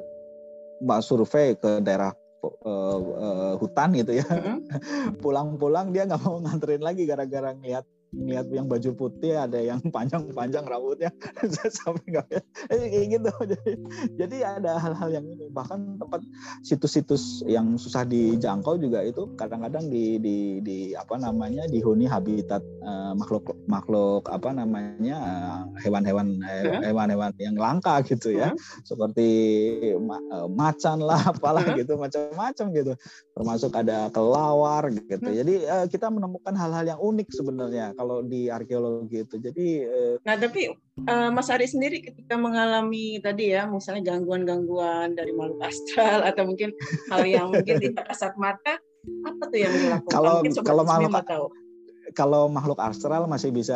mbak 0.84 1.00
survei 1.00 1.56
ke 1.56 1.80
daerah 1.80 2.12
uh, 2.44 3.00
uh, 3.00 3.54
hutan 3.56 3.96
gitu 3.96 4.20
ya 4.20 4.28
mm-hmm. 4.28 4.58
pulang-pulang 5.24 5.96
dia 5.96 6.04
nggak 6.04 6.20
mau 6.28 6.44
nganterin 6.44 6.84
lagi 6.84 7.08
gara-gara 7.08 7.56
ngeliat 7.56 7.88
lihat 8.16 8.48
yang 8.50 8.72
baju 8.72 8.92
putih 8.96 9.36
ada 9.36 9.60
yang 9.60 9.80
panjang-panjang 9.96 10.64
rambutnya. 10.64 11.12
Sampai 11.78 12.04
nggak 12.16 12.28
eh, 12.72 12.88
kayak 12.90 13.08
gitu. 13.20 13.32
Jadi 13.52 13.72
jadi 14.16 14.38
ada 14.60 14.80
hal-hal 14.80 15.10
yang 15.22 15.26
ini. 15.28 15.52
Bahkan 15.52 16.00
tempat 16.00 16.22
situs-situs 16.64 17.44
yang 17.46 17.76
susah 17.76 18.08
dijangkau 18.08 18.80
juga 18.80 19.04
itu 19.04 19.32
kadang-kadang 19.36 19.88
di 19.88 20.18
di 20.20 20.38
di 20.64 20.78
apa 20.96 21.16
namanya 21.20 21.68
dihuni 21.70 22.08
habitat 22.10 22.64
uh, 22.84 23.14
makhluk 23.16 23.56
makhluk 23.70 24.28
apa 24.28 24.52
namanya 24.52 25.18
hewan-hewan 25.84 26.40
uh, 26.44 26.82
hewan-hewan 26.84 27.32
yang 27.40 27.56
langka 27.56 28.02
gitu 28.06 28.36
ya. 28.36 28.52
Uh 28.52 28.58
seperti 28.86 29.28
ma 30.00 30.18
uh, 30.32 30.48
macan 30.50 31.02
lah 31.02 31.22
apalah 31.32 31.64
uh 31.64 31.76
gitu 31.76 31.98
macam-macam 31.98 32.66
gitu. 32.72 32.94
Termasuk 33.36 33.72
ada 33.76 34.08
kelawar 34.14 34.88
gitu. 34.94 35.30
Jadi 35.30 35.66
uh, 35.68 35.86
kita 35.90 36.08
menemukan 36.08 36.54
hal-hal 36.56 36.86
yang 36.96 37.00
unik 37.02 37.28
sebenarnya 37.32 37.96
kalau 38.06 38.22
di 38.22 38.54
arkeologi 38.54 39.26
itu. 39.26 39.36
Jadi 39.42 39.68
uh, 39.82 40.16
Nah, 40.22 40.38
tapi 40.38 40.70
uh, 41.10 41.30
Mas 41.34 41.50
Ari 41.50 41.66
sendiri 41.66 42.06
ketika 42.06 42.38
mengalami 42.38 43.18
tadi 43.18 43.58
ya, 43.58 43.66
misalnya 43.66 44.14
gangguan-gangguan 44.14 45.18
dari 45.18 45.34
makhluk 45.34 45.66
astral 45.66 46.22
atau 46.22 46.46
mungkin 46.46 46.70
hal 47.10 47.26
yang 47.26 47.50
mungkin 47.50 47.82
tidak 47.82 48.06
kasat 48.14 48.38
mata, 48.38 48.78
apa 49.26 49.44
tuh 49.50 49.60
yang 49.60 49.74
dilakukan? 49.74 50.14
Kalau 50.14 50.34
kalau 50.62 50.84
makhluk 50.86 51.14
tahu. 51.26 51.48
kalau 52.14 52.46
makhluk 52.46 52.78
astral 52.80 53.26
masih 53.26 53.50
bisa 53.50 53.76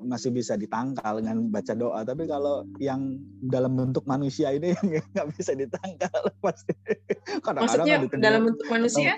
masih 0.00 0.32
bisa 0.32 0.56
ditangkal 0.56 1.20
dengan 1.20 1.52
baca 1.52 1.76
doa. 1.76 2.00
Tapi 2.02 2.24
kalau 2.24 2.64
yang 2.80 3.20
dalam 3.44 3.76
bentuk 3.76 4.08
manusia 4.08 4.56
ini 4.56 4.72
nggak 5.12 5.28
bisa 5.36 5.52
ditangkal 5.52 6.32
pasti. 6.40 6.72
Kadang-kadang 7.44 7.84
maksudnya 7.84 7.96
dalam 8.16 8.48
bentuk 8.48 8.66
manusia 8.72 9.12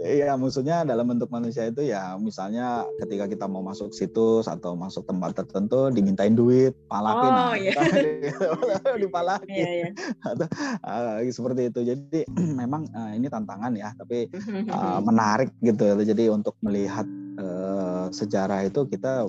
Iya, 0.00 0.32
maksudnya 0.40 0.80
dalam 0.88 1.12
bentuk 1.12 1.28
manusia 1.28 1.68
itu 1.68 1.84
ya 1.84 2.16
misalnya 2.16 2.88
ketika 3.04 3.28
kita 3.28 3.44
mau 3.44 3.60
masuk 3.60 3.92
situs 3.92 4.48
atau 4.48 4.72
masuk 4.72 5.04
tempat 5.04 5.36
tertentu 5.36 5.92
dimintain 5.92 6.32
duit, 6.32 6.72
palakin, 6.88 7.28
oh, 7.28 7.36
nah, 7.36 7.52
iya. 7.52 7.76
dipalakin, 9.04 9.52
iya, 9.52 9.68
iya. 9.76 9.88
atau 10.24 10.48
uh, 10.88 11.20
seperti 11.28 11.68
itu. 11.68 11.80
Jadi 11.84 12.20
memang 12.64 12.88
uh, 12.96 13.12
ini 13.12 13.28
tantangan 13.28 13.76
ya, 13.76 13.92
tapi 13.92 14.24
uh, 14.72 15.04
menarik 15.08 15.52
gitu. 15.60 15.92
Jadi 16.00 16.32
untuk 16.32 16.56
melihat 16.64 17.04
uh, 17.36 18.08
sejarah 18.08 18.64
itu 18.64 18.88
kita 18.88 19.28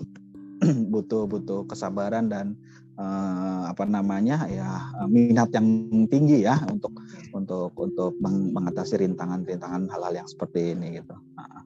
butuh 0.94 1.28
butuh 1.28 1.68
kesabaran 1.68 2.32
dan 2.32 2.56
uh, 3.00 3.72
apa 3.72 3.84
namanya 3.88 4.48
ya 4.52 4.92
eh, 5.00 5.08
minat 5.08 5.52
yang 5.56 5.68
tinggi 6.12 6.44
ya 6.44 6.60
untuk 6.68 6.98
untuk 7.32 7.72
untuk 7.80 8.16
mengatasi 8.22 9.00
rintangan-rintangan 9.08 9.88
hal-hal 9.88 10.24
yang 10.24 10.28
seperti 10.28 10.76
ini 10.76 11.00
gitu. 11.00 11.16
Nah. 11.38 11.64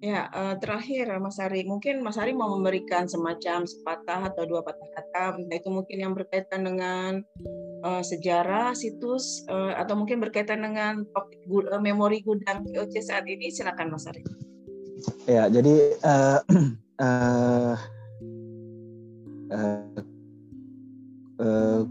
Ya, 0.00 0.32
uh, 0.32 0.56
terakhir 0.56 1.12
Mas 1.20 1.36
Ari, 1.36 1.68
mungkin 1.68 2.00
Mas 2.00 2.16
Ari 2.16 2.32
mau 2.32 2.48
memberikan 2.56 3.04
semacam 3.04 3.68
sepatah 3.68 4.32
atau 4.32 4.48
dua 4.48 4.64
patah 4.64 4.88
kata, 4.96 5.36
itu 5.52 5.68
mungkin 5.68 6.00
yang 6.00 6.16
berkaitan 6.16 6.64
dengan 6.64 7.20
uh, 7.84 8.00
sejarah 8.00 8.72
situs 8.72 9.44
uh, 9.52 9.76
atau 9.76 10.00
mungkin 10.00 10.24
berkaitan 10.24 10.64
dengan 10.64 11.04
topik 11.12 11.44
uh, 11.68 11.76
memori 11.76 12.24
gudang 12.24 12.64
VOC 12.72 12.96
saat 13.04 13.28
ini, 13.28 13.52
silakan 13.52 13.92
Mas 13.92 14.08
Ari. 14.08 14.24
Ya, 15.28 15.52
jadi 15.52 15.92
uh, 16.00 16.40
uh, 17.04 17.76
uh, 19.52 20.09
uh, 21.40 21.82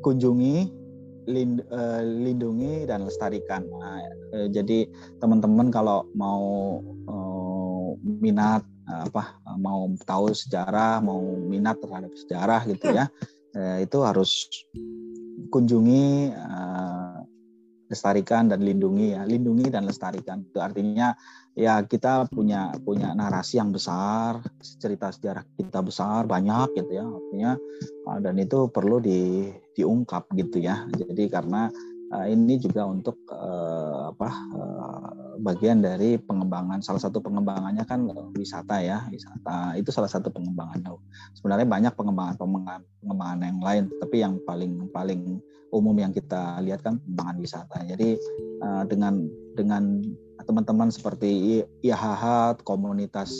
kunjungi 0.00 0.70
lind, 1.28 1.66
uh, 1.68 2.00
lindungi 2.00 2.88
dan 2.88 3.04
lestarikan. 3.04 3.66
Nah, 3.68 4.00
uh, 4.34 4.48
jadi 4.48 4.86
teman-teman 5.18 5.68
kalau 5.68 6.06
mau 6.14 6.80
uh, 7.10 7.50
minat 8.00 8.64
uh, 8.90 9.06
apa 9.06 9.38
mau 9.60 9.86
tahu 10.02 10.34
sejarah 10.34 10.98
mau 11.04 11.20
minat 11.46 11.78
terhadap 11.78 12.12
sejarah 12.16 12.60
gitu 12.66 12.90
ya 12.90 13.06
uh, 13.54 13.78
itu 13.78 13.98
harus 14.02 14.48
kunjungi 15.50 16.34
uh, 16.34 16.59
lestarikan 17.90 18.46
dan 18.46 18.62
lindungi 18.62 19.18
ya 19.18 19.26
lindungi 19.26 19.66
dan 19.66 19.84
lestarikan. 19.84 20.46
Itu 20.46 20.62
artinya 20.62 21.10
ya 21.58 21.82
kita 21.82 22.30
punya 22.30 22.70
punya 22.86 23.10
narasi 23.12 23.58
yang 23.58 23.74
besar 23.74 24.38
cerita 24.62 25.10
sejarah 25.10 25.42
kita 25.58 25.82
besar 25.82 26.30
banyak 26.30 26.78
gitu 26.78 26.92
ya. 26.94 27.04
Artinya 27.04 27.52
uh, 28.06 28.18
dan 28.22 28.38
itu 28.38 28.70
perlu 28.70 29.02
di 29.02 29.50
diungkap 29.74 30.30
gitu 30.38 30.62
ya. 30.62 30.86
Jadi 30.94 31.26
karena 31.26 31.66
uh, 32.14 32.26
ini 32.30 32.62
juga 32.62 32.86
untuk 32.86 33.18
uh, 33.34 34.14
apa 34.14 34.30
uh, 34.54 35.10
bagian 35.42 35.82
dari 35.82 36.14
pengembangan 36.14 36.84
salah 36.86 37.02
satu 37.02 37.18
pengembangannya 37.18 37.82
kan 37.90 38.06
wisata 38.38 38.78
ya 38.86 39.02
wisata. 39.10 39.74
Itu 39.74 39.90
salah 39.90 40.08
satu 40.08 40.30
pengembangannya 40.30 40.94
sebenarnya 41.34 41.66
banyak 41.66 41.92
pengembangan 41.98 42.38
pengembangan 42.38 42.82
pengembangan 43.02 43.38
yang 43.42 43.58
lain. 43.58 43.84
Tapi 43.98 44.16
yang 44.22 44.38
paling 44.46 44.72
paling 44.94 45.42
umum 45.70 45.94
yang 45.94 46.10
kita 46.10 46.58
lihat 46.62 46.82
kan 46.82 46.98
pengembangan 47.02 47.36
wisata. 47.38 47.78
Jadi 47.86 48.18
uh, 48.62 48.84
dengan 48.86 49.26
dengan 49.54 50.02
teman-teman 50.44 50.90
seperti 50.90 51.62
IHH 51.84 52.58
komunitas 52.66 53.30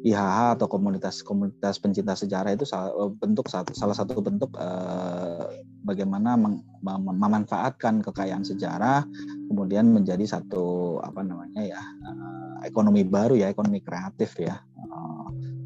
IHH 0.00 0.60
atau 0.60 0.66
komunitas 0.68 1.20
komunitas 1.20 1.76
pencinta 1.76 2.16
sejarah 2.16 2.56
itu 2.56 2.64
eh, 2.72 3.10
bentuk 3.20 3.52
satu 3.52 3.76
salah 3.76 3.92
satu 3.92 4.18
bentuk 4.20 4.48
uh, 4.56 5.44
bagaimana 5.84 6.40
mem 6.40 6.64
memanfaatkan 6.84 8.00
kekayaan 8.00 8.44
sejarah 8.44 9.04
kemudian 9.52 9.92
menjadi 9.92 10.24
satu 10.24 10.96
apa 11.04 11.20
namanya 11.20 11.60
ya 11.60 11.80
ekonomi 12.64 13.04
baru 13.04 13.36
ya 13.36 13.52
ekonomi 13.52 13.84
kreatif 13.84 14.32
ya 14.40 14.56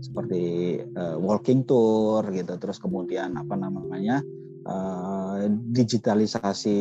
seperti 0.02 0.82
walking 1.22 1.64
tour 1.64 2.20
gitu 2.28 2.58
terus 2.60 2.76
kemudian 2.82 3.38
apa 3.40 3.54
namanya 3.56 4.20
uh, 4.64 5.44
digitalisasi 5.72 6.78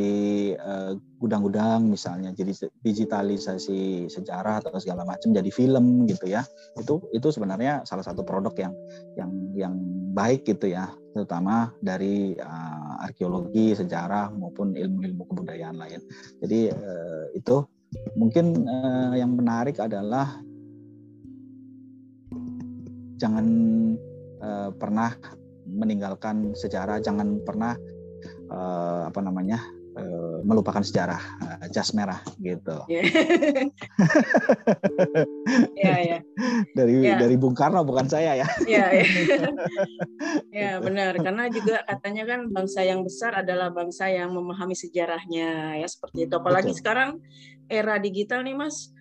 uh, 0.58 0.92
gudang-gudang 1.20 1.88
misalnya 1.88 2.36
jadi 2.36 2.68
digitalisasi 2.84 4.12
sejarah 4.12 4.60
atau 4.60 4.76
segala 4.80 5.08
macam 5.08 5.32
jadi 5.32 5.52
film 5.52 6.08
gitu 6.08 6.28
ya. 6.28 6.44
Itu 6.80 7.08
itu 7.16 7.32
sebenarnya 7.32 7.84
salah 7.88 8.04
satu 8.04 8.24
produk 8.28 8.52
yang 8.58 8.74
yang 9.16 9.32
yang 9.56 9.74
baik 10.14 10.46
gitu 10.46 10.72
ya 10.72 10.92
terutama 11.14 11.70
dari 11.80 12.34
uh, 12.42 13.06
arkeologi 13.06 13.78
sejarah 13.78 14.34
maupun 14.34 14.74
ilmu-ilmu 14.74 15.30
kebudayaan 15.30 15.78
lain. 15.78 16.02
Jadi 16.42 16.74
uh, 16.74 17.26
itu 17.38 17.64
mungkin 18.18 18.66
uh, 18.66 19.14
yang 19.14 19.38
menarik 19.38 19.78
adalah 19.78 20.42
jangan 23.22 23.46
uh, 24.42 24.70
pernah 24.74 25.14
meninggalkan 25.74 26.54
sejarah 26.54 27.02
jangan 27.02 27.42
pernah 27.42 27.74
uh, 28.54 29.10
apa 29.10 29.20
namanya 29.20 29.60
uh, 29.98 30.42
melupakan 30.46 30.82
sejarah 30.82 31.22
uh, 31.42 31.66
jas 31.70 31.94
merah 31.94 32.22
gitu. 32.42 32.78
Yeah. 32.90 33.06
yeah, 35.78 35.98
yeah. 36.02 36.22
Dari 36.74 36.94
yeah. 37.02 37.18
dari 37.18 37.36
Bung 37.38 37.56
Karno 37.58 37.86
bukan 37.86 38.10
saya 38.10 38.46
ya. 38.46 38.48
Iya 38.66 38.86
yeah, 38.90 38.90
yeah. 40.58 40.74
benar 40.82 41.18
karena 41.18 41.50
juga 41.50 41.82
katanya 41.86 42.24
kan 42.30 42.50
bangsa 42.50 42.82
yang 42.86 43.06
besar 43.06 43.42
adalah 43.42 43.70
bangsa 43.74 44.10
yang 44.10 44.34
memahami 44.34 44.78
sejarahnya 44.78 45.80
ya 45.80 45.88
seperti 45.88 46.30
itu. 46.30 46.34
Apalagi 46.38 46.74
Betul. 46.74 46.80
sekarang 46.82 47.10
era 47.70 47.98
digital 47.98 48.44
nih 48.46 48.58
Mas 48.58 48.92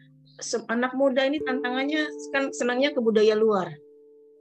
anak 0.67 0.97
muda 0.99 1.23
ini 1.23 1.39
tantangannya 1.39 2.09
kan 2.35 2.51
senangnya 2.51 2.91
ke 2.91 3.01
budaya 3.01 3.37
luar. 3.37 3.71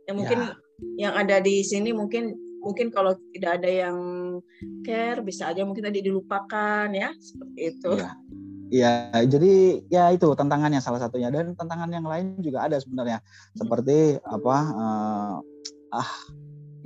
Ya 0.10 0.18
mungkin 0.18 0.40
ya 0.50 0.71
yang 0.98 1.14
ada 1.14 1.42
di 1.42 1.62
sini 1.62 1.94
mungkin 1.94 2.34
mungkin 2.62 2.94
kalau 2.94 3.18
tidak 3.34 3.62
ada 3.62 3.70
yang 3.70 3.98
care 4.86 5.22
bisa 5.26 5.50
aja 5.50 5.66
mungkin 5.66 5.86
tadi 5.90 6.06
dilupakan 6.06 6.88
ya 6.94 7.10
seperti 7.18 7.60
itu. 7.60 7.92
Ya. 7.98 8.14
Ya, 8.72 9.12
jadi 9.28 9.84
ya 9.92 10.16
itu 10.16 10.32
tantangannya 10.32 10.80
salah 10.80 11.04
satunya 11.04 11.28
dan 11.28 11.60
tantangan 11.60 11.92
yang 11.92 12.08
lain 12.08 12.40
juga 12.40 12.72
ada 12.72 12.80
sebenarnya. 12.80 13.20
Seperti 13.52 14.16
apa 14.24 14.58
uh, 14.72 15.36
ah 15.92 16.12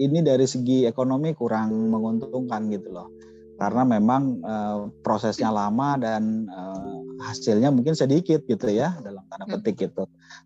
ini 0.01 0.25
dari 0.25 0.49
segi 0.49 0.89
ekonomi 0.89 1.37
kurang 1.37 1.93
menguntungkan 1.93 2.73
gitu 2.73 2.89
loh 2.89 3.07
karena 3.55 3.87
memang 3.87 4.43
uh, 4.43 4.91
prosesnya 4.99 5.47
lama 5.47 5.95
dan 5.95 6.47
uh, 6.51 6.99
hasilnya 7.23 7.71
mungkin 7.71 7.95
sedikit 7.95 8.43
gitu 8.43 8.67
ya 8.67 8.99
dalam 8.99 9.23
tanda 9.31 9.47
hmm. 9.47 9.53
petik 9.59 9.89
gitu. 9.89 10.03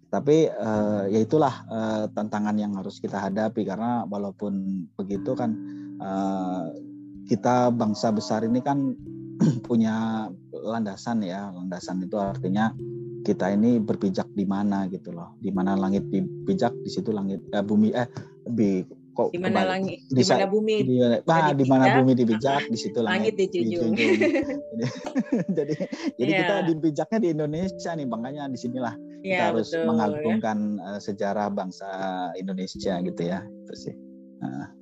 Tapi 0.10 0.49
uh, 0.49 1.10
ya 1.10 1.20
itulah 1.22 1.66
uh, 1.70 2.05
tantangan 2.14 2.57
yang 2.57 2.78
harus 2.78 3.01
kita 3.01 3.18
hadapi 3.18 3.66
karena 3.66 4.05
walaupun 4.05 4.86
begitu 4.93 5.34
kan 5.34 5.57
uh, 6.01 6.70
kita 7.30 7.70
bangsa 7.70 8.10
besar 8.10 8.41
ini 8.45 8.62
kan 8.62 8.93
punya 9.68 10.28
landasan 10.51 11.22
ya 11.22 11.53
landasan 11.53 12.03
itu 12.03 12.18
artinya 12.18 12.74
kita 13.24 13.51
ini 13.53 13.78
berpijak 13.78 14.28
di 14.34 14.47
mana 14.47 14.88
gitu 14.89 15.12
loh 15.12 15.36
di 15.38 15.51
mana 15.51 15.76
langit 15.76 16.07
dipijak 16.10 16.74
di 16.82 16.89
situ 16.89 17.12
langit 17.12 17.43
eh, 17.51 17.64
bumi 17.64 17.91
eh 17.93 18.07
bi, 18.49 18.82
kok 19.14 19.30
di 19.34 19.39
mana 19.39 19.66
langit 19.66 19.99
di 20.10 20.24
mana 20.24 20.45
bumi 20.47 20.76
di, 20.86 20.95
nah, 21.01 21.51
di 21.51 21.66
mana 21.68 21.86
bumi 21.99 22.12
dibijak 22.16 22.70
di 22.72 22.78
situ 22.78 22.99
langit, 23.03 23.36
langit 23.36 23.51
dijunjung. 23.51 23.93
jadi 25.57 25.74
jadi 26.16 26.32
yeah. 26.32 26.41
kita 26.43 26.55
dibijaknya 26.72 27.20
di 27.20 27.30
Indonesia 27.36 27.91
nih 27.93 28.07
makanya 28.07 28.47
di 28.47 28.57
sinilah 28.57 28.95
yeah, 29.22 29.30
kita 29.30 29.43
harus 29.53 29.70
betul, 29.74 29.86
mengagungkan 29.91 30.57
ya. 30.80 30.99
sejarah 31.03 31.47
bangsa 31.51 31.89
Indonesia 32.39 32.93
gitu 33.03 33.22
ya 33.22 33.39
itu 33.43 33.74
sih 33.76 33.95
nah. 34.39 34.78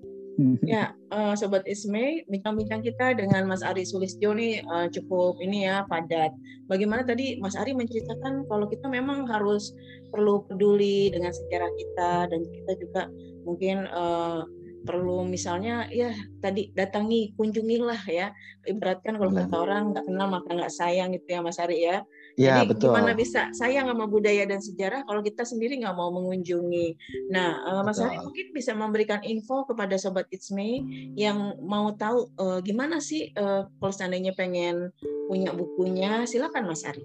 Ya 0.62 0.94
uh, 1.10 1.34
sobat 1.34 1.66
Isme 1.66 2.22
bincang-bincang 2.30 2.86
kita 2.86 3.18
dengan 3.18 3.50
Mas 3.50 3.66
Ari 3.66 3.82
Sulistyo 3.84 4.38
nih 4.38 4.62
uh, 4.70 4.86
cukup 4.94 5.42
ini 5.42 5.66
ya 5.66 5.84
padat. 5.90 6.30
Bagaimana 6.70 7.02
tadi 7.02 7.42
Mas 7.42 7.58
Ari 7.58 7.74
menceritakan 7.74 8.46
kalau 8.46 8.70
kita 8.70 8.86
memang 8.86 9.26
harus 9.26 9.74
perlu 10.14 10.46
peduli 10.46 11.10
dengan 11.10 11.34
sejarah 11.34 11.72
kita 11.74 12.12
dan 12.30 12.42
kita 12.46 12.72
juga 12.78 13.02
mungkin 13.50 13.90
uh, 13.90 14.46
perlu 14.88 15.28
misalnya 15.28 15.90
ya 15.92 16.14
tadi 16.40 16.70
datangi 16.78 17.34
kunjungilah 17.34 18.02
ya. 18.06 18.30
Ibaratkan 18.70 19.18
kalau 19.18 19.34
kata 19.34 19.56
orang 19.58 19.84
nggak 19.92 20.06
kenal 20.06 20.28
maka 20.30 20.50
nggak 20.54 20.74
sayang 20.74 21.18
gitu 21.18 21.28
ya 21.34 21.40
Mas 21.42 21.58
Ari 21.58 21.82
ya 21.82 22.06
Ya, 22.38 22.62
Jadi 22.62 22.78
betul. 22.78 22.94
gimana 22.94 23.18
bisa 23.18 23.50
sayang 23.50 23.90
sama 23.90 24.06
budaya 24.06 24.46
dan 24.46 24.62
sejarah 24.62 25.02
kalau 25.10 25.26
kita 25.26 25.42
sendiri 25.42 25.82
nggak 25.82 25.98
mau 25.98 26.14
mengunjungi. 26.14 26.94
Nah, 27.34 27.66
uh, 27.66 27.82
Mas 27.82 27.98
Ari 27.98 28.22
mungkin 28.22 28.54
bisa 28.54 28.78
memberikan 28.78 29.26
info 29.26 29.66
kepada 29.66 29.98
sobat 29.98 30.30
It's 30.30 30.54
Me 30.54 30.86
yang 31.18 31.58
mau 31.66 31.90
tahu 31.98 32.30
uh, 32.38 32.62
gimana 32.62 33.02
sih 33.02 33.34
uh, 33.34 33.66
kalau 33.82 33.90
seandainya 33.90 34.38
pengen 34.38 34.94
punya 35.26 35.50
bukunya, 35.50 36.30
silakan 36.30 36.70
Mas 36.70 36.86
Ari. 36.86 37.02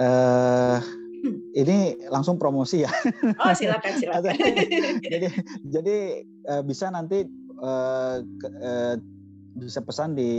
Uh, 0.00 0.80
ini 1.52 2.00
langsung 2.08 2.40
promosi 2.40 2.88
ya. 2.88 2.92
Oh 3.44 3.52
silakan 3.52 4.00
silakan. 4.00 4.32
jadi 5.12 5.28
jadi 5.60 5.96
uh, 6.56 6.62
bisa 6.64 6.88
nanti 6.88 7.28
uh, 7.60 8.24
uh, 8.64 8.96
bisa 9.56 9.80
pesan 9.80 10.12
di 10.12 10.30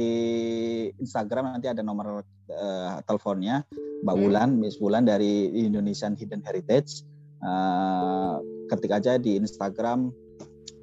Instagram 1.01 1.57
nanti 1.57 1.65
ada 1.65 1.81
nomor 1.81 2.21
uh, 2.53 2.97
teleponnya 3.03 3.65
Mbak 4.05 4.15
hmm. 4.15 4.23
Wulan, 4.23 4.49
Miss 4.61 4.77
Wulan 4.77 5.09
dari 5.09 5.49
Indonesian 5.57 6.13
Hidden 6.13 6.45
Heritage. 6.45 7.01
Uh, 7.37 8.41
ketik 8.69 8.93
aja 8.93 9.21
di 9.21 9.37
Instagram 9.37 10.09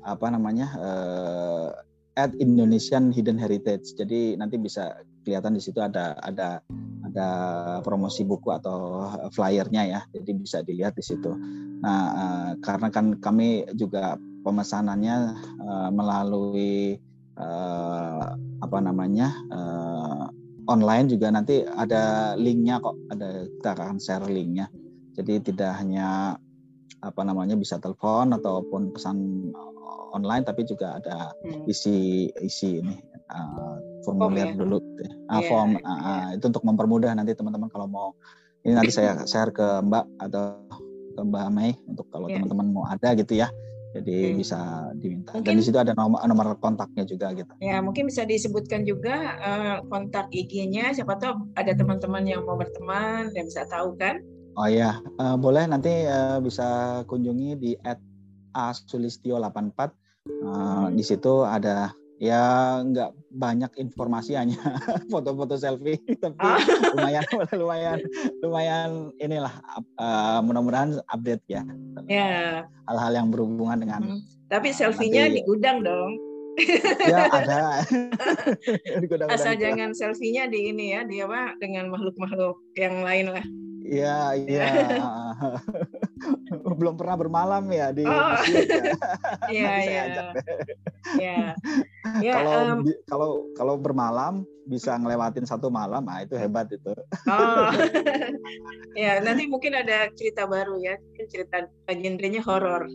apa 0.07 0.27
namanya 0.31 0.71
uh, 0.79 1.69
at 2.15 2.35
Indonesian 2.39 3.15
Hidden 3.15 3.39
Heritage. 3.39 3.95
Jadi 3.95 4.35
nanti 4.39 4.59
bisa 4.59 4.99
kelihatan 5.23 5.55
di 5.55 5.63
situ 5.63 5.79
ada 5.83 6.19
ada 6.23 6.63
ada 7.07 7.29
promosi 7.87 8.27
buku 8.27 8.51
atau 8.51 9.07
flyernya 9.31 9.83
ya. 9.87 10.01
Jadi 10.11 10.31
bisa 10.35 10.63
dilihat 10.63 10.99
di 10.99 11.05
situ. 11.07 11.31
Nah, 11.83 12.03
uh, 12.15 12.51
karena 12.63 12.89
kan 12.91 13.19
kami 13.19 13.67
juga 13.79 14.19
pemesanannya 14.43 15.17
uh, 15.63 15.91
melalui 15.95 16.99
uh, 17.39 18.35
apa 18.37 18.79
namanya 18.81 19.35
uh, 19.53 20.27
online 20.69 21.13
juga 21.13 21.29
nanti 21.29 21.63
ada 21.65 22.35
linknya 22.39 22.81
kok. 22.81 22.97
Ada 23.13 23.49
kita 23.49 23.71
akan 23.77 23.97
share 24.01 24.27
linknya. 24.29 24.69
Jadi 25.15 25.53
tidak 25.53 25.79
hanya 25.79 26.39
apa 27.05 27.21
namanya 27.21 27.55
bisa 27.55 27.77
telepon 27.77 28.33
ataupun 28.33 28.97
pesan 28.97 29.51
online 30.15 30.47
tapi 30.47 30.65
juga 30.65 30.97
ada 31.03 31.35
hmm. 31.45 31.69
isi 31.69 32.31
isi 32.41 32.81
ini 32.81 32.97
uh, 33.29 33.77
formulir 34.07 34.49
form, 34.49 34.57
ya? 34.57 34.61
dulu 34.63 34.77
gitu 34.81 35.03
ya. 35.05 35.13
uh, 35.13 35.19
yeah, 35.35 35.43
form 35.51 35.71
uh, 35.83 35.83
yeah. 35.85 36.27
itu 36.39 36.45
untuk 36.49 36.65
mempermudah 36.65 37.13
nanti 37.13 37.37
teman-teman 37.37 37.69
kalau 37.69 37.91
mau 37.91 38.09
ini 38.65 38.73
nanti 38.79 38.95
saya 38.95 39.21
share 39.29 39.53
ke 39.53 39.85
Mbak 39.85 40.05
atau 40.25 40.65
ke 41.19 41.21
Mbak 41.21 41.47
Mei 41.53 41.77
untuk 41.85 42.09
kalau 42.09 42.31
yeah. 42.31 42.41
teman-teman 42.41 42.67
mau 42.73 42.85
ada 42.89 43.13
gitu 43.13 43.37
ya 43.37 43.53
Jadi 43.95 44.35
hmm. 44.35 44.37
bisa 44.43 44.61
diminta. 44.99 45.31
Mungkin, 45.39 45.47
Dan 45.47 45.55
di 45.55 45.65
situ 45.65 45.79
ada 45.79 45.95
nomor, 45.95 46.19
nomor 46.27 46.59
kontaknya 46.59 47.07
juga 47.07 47.31
gitu. 47.31 47.55
Ya, 47.63 47.79
mungkin 47.79 48.11
bisa 48.11 48.27
disebutkan 48.27 48.83
juga 48.83 49.39
uh, 49.39 49.77
kontak 49.87 50.27
IG-nya. 50.35 50.91
Siapa 50.91 51.15
tahu 51.15 51.55
ada 51.55 51.73
teman-teman 51.79 52.27
yang 52.27 52.43
mau 52.43 52.59
berteman 52.59 53.31
dan 53.31 53.47
bisa 53.47 53.63
tahu 53.71 53.95
kan? 53.95 54.19
Oh 54.59 54.67
iya, 54.67 54.99
uh, 55.23 55.39
boleh 55.39 55.67
nanti 55.71 56.07
uh, 56.11 56.43
bisa 56.43 57.03
kunjungi 57.07 57.51
di 57.59 57.73
@asulistio84. 58.55 59.81
Uh, 60.25 60.89
di 60.95 61.05
situ 61.05 61.47
ada 61.47 61.95
ya 62.25 62.81
nggak 62.81 63.13
banyak 63.37 63.69
informasi 63.77 64.33
hanya 64.33 64.57
foto-foto 65.13 65.61
selfie 65.61 66.01
tapi 66.25 66.41
oh. 66.41 66.57
lumayan 66.97 67.25
lumayan 67.61 67.99
lumayan 68.41 68.91
inilah 69.21 69.53
uh, 70.01 70.41
mudah-mudahan 70.41 71.05
update 71.13 71.45
ya 71.45 71.63
yeah. 72.09 72.65
hal-hal 72.89 73.13
yang 73.13 73.29
berhubungan 73.29 73.85
dengan 73.85 74.01
hmm. 74.01 74.21
tapi 74.49 74.73
selfie-nya 74.73 75.29
di 75.29 75.45
gudang 75.45 75.85
dong 75.85 76.17
ya 77.05 77.29
ada 77.29 77.85
di 79.03 79.07
gudang 79.11 79.29
asal 79.29 79.53
jangan 79.59 79.93
selfie-nya 79.93 80.49
di 80.49 80.73
ini 80.73 80.97
ya 80.97 81.05
di 81.05 81.21
apa 81.21 81.61
dengan 81.61 81.93
makhluk-makhluk 81.93 82.57
yang 82.81 83.05
lain 83.05 83.37
lah 83.37 83.47
Iya, 83.85 84.49
iya. 84.49 84.65
Belum 86.73 86.97
pernah 86.97 87.21
bermalam 87.21 87.69
ya 87.69 87.93
di 87.93 88.01
oh. 88.09 88.41
Iya, 89.53 89.73
iya. 89.85 90.03
Iya. 90.09 90.25
Ya, 91.21 91.53
kalau 92.41 92.53
um, 92.53 92.79
kalau 93.05 93.31
kalau 93.57 93.75
bermalam 93.77 94.49
bisa 94.65 94.97
ngelewatin 94.97 95.45
satu 95.45 95.69
malam, 95.69 96.09
nah 96.09 96.25
itu 96.25 96.37
hebat 96.41 96.69
itu. 96.73 96.93
Oh. 97.29 97.69
ya, 98.97 99.21
nanti 99.21 99.45
mungkin 99.45 99.77
ada 99.77 100.09
cerita 100.17 100.49
baru 100.49 100.81
ya, 100.81 100.97
cerita 101.29 101.69
genrenya 101.89 102.41
horor. 102.41 102.89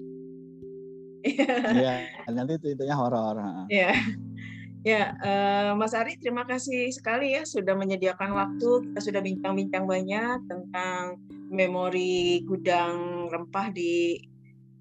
Iya, 1.26 2.08
nanti 2.36 2.58
itu 2.58 2.68
intinya 2.74 2.96
horor. 2.98 3.36
Iya. 3.70 3.94
Ya, 4.80 5.12
uh, 5.20 5.76
Mas 5.76 5.92
Ari, 5.92 6.16
terima 6.16 6.48
kasih 6.48 6.88
sekali 6.96 7.36
ya 7.36 7.44
sudah 7.44 7.76
menyediakan 7.76 8.32
waktu. 8.32 8.90
Kita 8.90 9.00
sudah 9.04 9.20
bincang-bincang 9.20 9.84
banyak 9.84 10.48
tentang 10.48 11.20
memori 11.52 12.40
gudang 12.48 13.28
rempah 13.28 13.76
di 13.76 14.16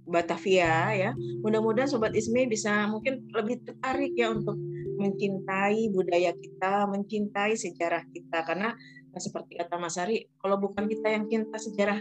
Batavia 0.09 0.97
ya. 0.97 1.11
Mudah-mudahan 1.45 1.87
Sobat 1.87 2.17
Ismi 2.17 2.49
bisa 2.49 2.89
mungkin 2.89 3.29
lebih 3.31 3.61
tertarik 3.63 4.17
ya 4.17 4.33
untuk 4.33 4.57
mencintai 4.99 5.93
budaya 5.95 6.35
kita, 6.35 6.89
mencintai 6.89 7.55
sejarah 7.55 8.03
kita. 8.11 8.43
Karena 8.43 8.75
nah, 9.13 9.21
seperti 9.21 9.61
kata 9.61 9.77
Mas 9.79 10.01
Ari, 10.01 10.27
kalau 10.41 10.57
bukan 10.59 10.89
kita 10.89 11.13
yang 11.13 11.29
cinta 11.29 11.61
sejarah 11.61 12.01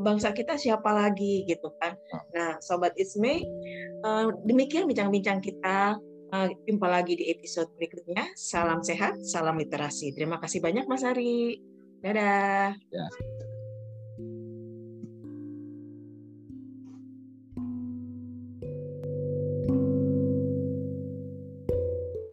bangsa 0.00 0.32
kita 0.32 0.56
siapa 0.56 0.88
lagi 0.94 1.44
gitu 1.44 1.74
kan. 1.76 1.98
Nah, 2.32 2.56
Sobat 2.64 2.96
Ismi, 2.96 3.44
uh, 4.06 4.32
demikian 4.46 4.88
bincang-bincang 4.88 5.42
kita 5.44 5.98
Uh, 6.30 6.46
jumpa 6.62 6.86
lagi 6.86 7.18
di 7.18 7.26
episode 7.26 7.74
berikutnya. 7.74 8.22
Salam 8.38 8.86
sehat, 8.86 9.18
salam 9.26 9.58
literasi. 9.58 10.14
Terima 10.14 10.38
kasih 10.38 10.62
banyak 10.62 10.86
Mas 10.86 11.02
Ari. 11.02 11.58
Dadah. 12.06 12.70
Ya. 12.70 13.06